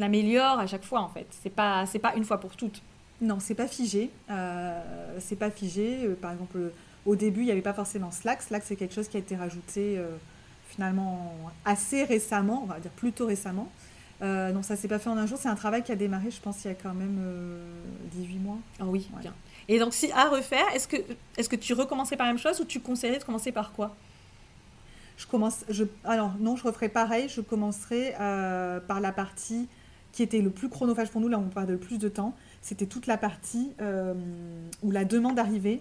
améliore 0.00 0.58
à 0.58 0.66
chaque 0.66 0.84
fois, 0.84 1.00
en 1.00 1.08
fait. 1.08 1.26
C'est 1.42 1.54
pas, 1.54 1.86
c'est 1.86 1.98
pas 1.98 2.14
une 2.16 2.24
fois 2.24 2.38
pour 2.38 2.56
toutes. 2.56 2.82
Non, 3.20 3.38
c'est 3.38 3.54
pas 3.54 3.68
figé. 3.68 4.10
c'est 5.18 5.36
pas 5.38 5.50
figé. 5.50 6.08
par 6.20 6.32
exemple, 6.32 6.72
au 7.04 7.16
début, 7.16 7.40
il 7.40 7.46
n'y 7.46 7.52
avait 7.52 7.60
pas 7.60 7.74
forcément 7.74 8.10
Slack. 8.10 8.40
Slack, 8.42 8.62
c'est 8.64 8.76
quelque 8.76 8.94
chose 8.94 9.08
qui 9.08 9.18
a 9.18 9.20
été 9.20 9.36
rajouté 9.36 10.02
finalement 10.70 11.34
assez 11.64 12.04
récemment, 12.04 12.62
on 12.62 12.66
va 12.66 12.80
dire 12.80 12.90
plutôt 12.92 13.26
récemment. 13.26 13.70
Euh, 14.22 14.52
donc 14.52 14.64
ça 14.64 14.76
s'est 14.76 14.88
pas 14.88 14.98
fait 14.98 15.08
en 15.08 15.16
un 15.16 15.26
jour, 15.26 15.38
c'est 15.38 15.48
un 15.48 15.54
travail 15.54 15.82
qui 15.82 15.92
a 15.92 15.96
démarré, 15.96 16.30
je 16.30 16.40
pense, 16.40 16.64
il 16.64 16.68
y 16.68 16.70
a 16.70 16.74
quand 16.74 16.94
même 16.94 17.18
18 18.12 18.36
euh, 18.36 18.38
mois. 18.40 18.58
Ah 18.78 18.84
oui, 18.86 19.08
bien. 19.20 19.34
Et 19.70 19.78
donc 19.78 19.94
si 19.94 20.10
à 20.12 20.28
refaire, 20.28 20.66
est-ce 20.74 20.86
que, 20.86 20.96
est 21.38 21.48
que 21.48 21.56
tu 21.56 21.72
recommencerais 21.72 22.16
par 22.16 22.26
la 22.26 22.32
même 22.32 22.42
chose 22.42 22.60
ou 22.60 22.64
tu 22.64 22.80
conseillerais 22.80 23.18
de 23.18 23.24
commencer 23.24 23.52
par 23.52 23.72
quoi? 23.72 23.94
Je 25.16 25.26
commence, 25.26 25.64
je, 25.68 25.84
alors 26.04 26.32
non, 26.38 26.56
je 26.56 26.64
referai 26.64 26.88
pareil, 26.88 27.28
je 27.28 27.40
commencerai 27.40 28.14
euh, 28.20 28.80
par 28.80 29.00
la 29.00 29.12
partie 29.12 29.68
qui 30.12 30.22
était 30.22 30.40
le 30.40 30.50
plus 30.50 30.68
chronophage 30.68 31.10
pour 31.10 31.20
nous, 31.20 31.28
là 31.28 31.38
on 31.38 31.48
parle 31.48 31.68
de 31.68 31.76
plus 31.76 31.98
de 31.98 32.08
temps, 32.08 32.34
c'était 32.60 32.86
toute 32.86 33.06
la 33.06 33.16
partie 33.16 33.70
où 34.82 34.90
la 34.90 35.04
demande 35.04 35.38
arrivait 35.38 35.80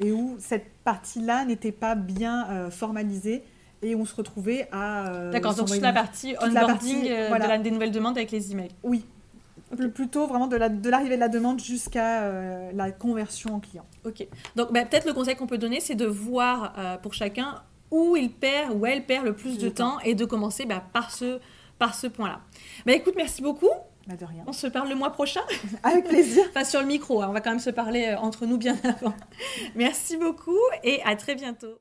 et 0.00 0.12
où 0.12 0.36
cette 0.38 0.70
partie-là 0.84 1.44
n'était 1.46 1.72
pas 1.72 1.94
bien 1.94 2.70
formalisée 2.70 3.42
et 3.82 3.96
on 3.96 4.04
se 4.04 4.14
retrouvait 4.14 4.68
à. 4.72 5.08
Euh, 5.08 5.32
D'accord, 5.32 5.54
donc 5.54 5.68
toute 5.68 5.80
la 5.80 5.92
partie 5.92 6.34
onboarding 6.40 7.08
euh, 7.10 7.58
des 7.58 7.70
nouvelles 7.70 7.90
demandes 7.90 8.16
avec 8.16 8.30
les 8.30 8.52
emails. 8.52 8.70
Oui. 8.82 9.04
Plutôt 9.94 10.26
vraiment 10.26 10.46
de 10.46 10.56
l'arrivée 10.56 11.10
de, 11.10 11.14
de, 11.16 11.20
la 11.20 11.28
demande 11.28 11.60
jusqu'à 11.60 12.22
euh, 12.22 12.70
la 12.74 12.90
conversion 12.90 13.54
en 13.54 13.60
client. 13.60 13.86
Ok. 14.04 14.26
Donc 14.56 14.72
bah, 14.72 14.84
peut-être 14.84 15.06
le 15.06 15.12
conseil 15.12 15.36
qu'on 15.36 15.46
peut 15.46 15.58
donner, 15.58 15.80
c'est 15.80 15.94
de 15.94 16.06
voir 16.06 16.74
pour 17.02 17.14
chacun 17.14 17.62
où 17.92 18.16
il 18.16 18.32
perd, 18.32 18.72
où 18.74 18.86
elle 18.86 19.04
perd 19.04 19.24
le 19.24 19.34
plus 19.34 19.58
de, 19.58 19.68
temps, 19.68 20.00
et 20.00 20.14
de 20.14 20.24
commencer 20.24 20.64
bah, 20.64 20.82
par 20.92 21.12
ce, 21.12 21.38
par 21.78 21.94
ce 21.94 22.08
point-là. 22.08 22.40
Bah, 22.86 22.94
écoute, 22.94 23.14
merci 23.16 23.42
beaucoup. 23.42 23.70
Bah, 24.08 24.16
de 24.16 24.24
rien. 24.24 24.42
On 24.46 24.52
se 24.52 24.66
parle 24.66 24.88
le 24.88 24.96
mois 24.96 25.10
prochain 25.10 25.42
Avec 25.84 26.08
plaisir. 26.08 26.44
enfin, 26.48 26.64
sur 26.64 26.80
le 26.80 26.86
micro, 26.86 27.22
hein. 27.22 27.26
on 27.28 27.32
va 27.32 27.40
quand 27.40 27.50
même 27.50 27.60
se 27.60 27.70
parler 27.70 28.14
entre 28.14 28.46
nous 28.46 28.58
bien 28.58 28.76
avant. 28.82 29.14
Merci 29.76 30.16
beaucoup 30.16 30.58
et 30.82 31.00
à 31.04 31.14
très 31.14 31.36
bientôt. 31.36 31.78